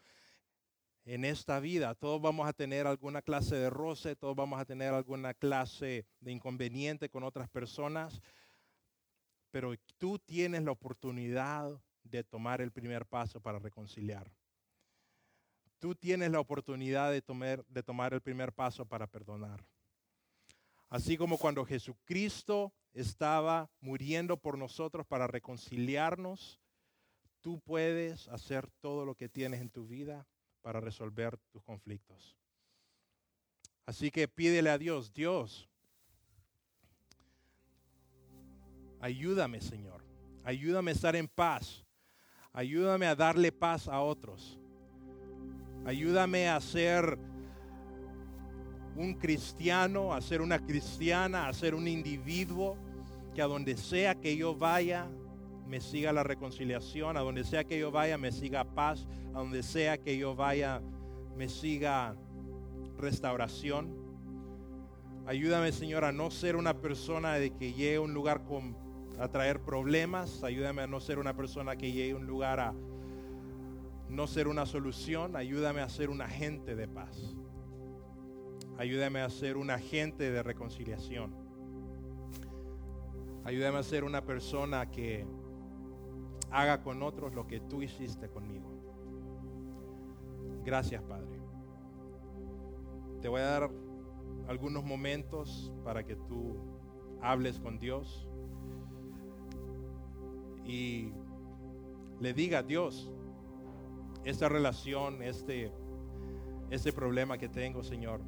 en 1.05 1.25
esta 1.25 1.61
vida. 1.61 1.95
Todos 1.95 2.21
vamos 2.21 2.49
a 2.49 2.53
tener 2.53 2.89
alguna 2.89 3.23
clase 3.23 3.55
de 3.55 3.71
roce, 3.71 4.17
todos 4.17 4.35
vamos 4.35 4.61
a 4.61 4.65
tener 4.65 4.93
alguna 4.93 5.35
clase 5.35 6.05
de 6.19 6.33
inconveniente 6.33 7.09
con 7.09 7.23
otras 7.23 7.49
personas, 7.49 8.21
pero 9.55 9.73
tú 9.99 10.19
tienes 10.19 10.65
la 10.65 10.73
oportunidad 10.73 11.81
de 12.03 12.25
tomar 12.25 12.61
el 12.61 12.73
primer 12.73 13.07
paso 13.07 13.41
para 13.41 13.61
reconciliar. 13.61 14.29
Tú 15.79 15.95
tienes 15.95 16.33
la 16.33 16.41
oportunidad 16.41 17.13
de 17.13 17.23
tomar, 17.23 17.65
de 17.67 17.85
tomar 17.85 18.15
el 18.15 18.21
primer 18.21 18.53
paso 18.53 18.85
para 18.85 19.07
perdonar. 19.07 19.65
Así 20.89 21.17
como 21.17 21.39
cuando 21.39 21.65
Jesucristo 21.65 22.73
estaba 22.93 23.71
muriendo 23.79 24.37
por 24.37 24.59
nosotros 24.59 25.07
para 25.07 25.29
reconciliarnos, 25.29 26.61
tú 27.41 27.61
puedes 27.61 28.27
hacer 28.31 28.69
todo 28.81 29.05
lo 29.05 29.15
que 29.15 29.29
tienes 29.29 29.61
en 29.61 29.71
tu 29.71 29.87
vida 29.87 30.27
para 30.63 30.81
resolver 30.81 31.39
tus 31.53 31.63
conflictos. 31.63 32.37
Así 33.87 34.11
que 34.11 34.27
pídele 34.27 34.71
a 34.71 34.79
Dios, 34.79 35.13
Dios, 35.13 35.71
ayúdame 39.05 39.61
Señor, 39.61 40.03
ayúdame 40.45 40.91
a 40.91 40.95
estar 40.95 41.15
en 41.15 41.29
paz, 41.29 41.85
ayúdame 42.55 43.05
a 43.05 43.15
darle 43.15 43.53
paz 43.53 43.87
a 43.87 44.01
otros, 44.01 44.59
ayúdame 45.85 46.49
a 46.49 46.59
ser 46.59 47.19
un 48.97 49.13
cristiano, 49.13 50.15
a 50.15 50.23
ser 50.23 50.41
una 50.41 50.59
cristiana, 50.59 51.49
a 51.49 51.53
ser 51.53 51.75
un 51.75 51.87
individuo 51.87 52.79
que 53.35 53.43
a 53.43 53.47
donde 53.47 53.77
sea 53.77 54.15
que 54.15 54.39
yo 54.39 54.55
vaya 54.55 55.07
me 55.67 55.83
siga 55.83 56.11
la 56.11 56.23
reconciliación, 56.23 57.19
a 57.19 57.21
donde 57.21 57.45
sea 57.45 57.65
que 57.65 57.79
yo 57.79 57.91
vaya 57.91 58.17
me 58.17 58.33
siga 58.33 58.65
paz, 58.65 59.07
a 59.35 59.41
donde 59.41 59.63
sea 59.63 59.99
que 59.99 60.17
yo 60.17 60.35
vaya 60.35 60.81
me 61.37 61.51
siga 61.51 62.17
restauración. 62.97 64.03
Ayúdame, 65.27 65.73
Señor, 65.73 66.07
a 66.07 66.13
no 66.13 66.31
ser 66.31 66.57
una 66.57 66.81
persona 66.81 67.35
de 67.35 67.51
que 67.51 67.75
llegue 67.75 67.97
a 67.97 68.01
un 68.01 68.15
lugar 68.15 68.45
a 69.19 69.29
traer 69.29 69.61
problemas. 69.61 70.43
Ayúdame 70.43 70.83
a 70.83 70.87
no 70.87 71.01
ser 71.01 71.19
una 71.19 71.35
persona 71.35 71.77
que 71.77 71.93
llegue 71.93 72.13
a 72.13 72.17
un 72.17 72.27
lugar 72.27 72.61
a 72.61 72.75
no 74.09 74.27
ser 74.27 74.49
una 74.49 74.67
solución. 74.67 75.37
Ayúdame 75.37 75.81
a 75.81 75.89
ser 75.89 76.11
un 76.11 76.21
agente 76.21 76.75
de 76.75 76.89
paz. 76.89 77.35
Ayúdame 78.79 79.21
a 79.21 79.31
ser 79.31 79.57
un 79.57 79.71
agente 79.71 80.31
de 80.31 80.43
reconciliación. 80.43 81.35
Ayúdame 83.45 83.79
a 83.79 83.83
ser 83.83 84.05
una 84.05 84.25
persona 84.25 84.91
que 84.91 85.27
haga 86.51 86.83
con 86.83 87.03
otros 87.03 87.35
lo 87.35 87.47
que 87.47 87.61
tú 87.61 87.83
hiciste 87.83 88.29
conmigo. 88.29 88.71
Gracias, 90.65 91.03
Padre. 91.03 91.41
Te 93.21 93.29
voy 93.29 93.41
a 93.43 93.47
dar 93.47 93.71
algunos 94.49 94.85
momentos 94.85 95.73
para 95.85 96.05
que 96.05 96.17
tú 96.17 96.57
hables 97.21 97.61
con 97.61 97.79
Dios 97.79 98.29
y 100.65 101.13
le 102.21 102.33
diga 102.35 102.61
a 102.61 102.63
Dios 102.63 103.13
esta 104.25 104.49
relación, 104.49 105.23
este, 105.23 105.73
este 106.71 106.93
problema 106.93 107.39
que 107.39 107.49
tengo, 107.49 107.83
Señor 107.83 108.21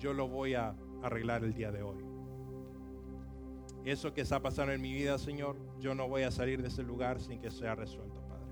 yo 0.00 0.14
lo 0.14 0.26
voy 0.26 0.54
a 0.54 0.74
arreglar 1.02 1.44
el 1.44 1.52
día 1.52 1.70
de 1.70 1.82
hoy. 1.82 1.98
Eso 3.84 4.12
que 4.12 4.22
está 4.22 4.40
pasando 4.40 4.72
en 4.72 4.80
mi 4.80 4.92
vida, 4.92 5.18
Señor, 5.18 5.56
yo 5.78 5.94
no 5.94 6.08
voy 6.08 6.22
a 6.22 6.30
salir 6.30 6.60
de 6.62 6.68
ese 6.68 6.82
lugar 6.82 7.20
sin 7.20 7.38
que 7.38 7.50
sea 7.50 7.74
resuelto, 7.74 8.20
Padre. 8.22 8.46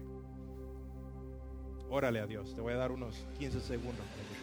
Órale 1.89 2.21
a 2.21 2.27
Dios. 2.27 2.55
Te 2.55 2.61
voy 2.61 2.75
a 2.75 2.77
dar 2.77 2.93
unos 2.93 3.27
15 3.39 3.61
segundos 3.61 3.97
para 3.97 4.29
que 4.29 4.35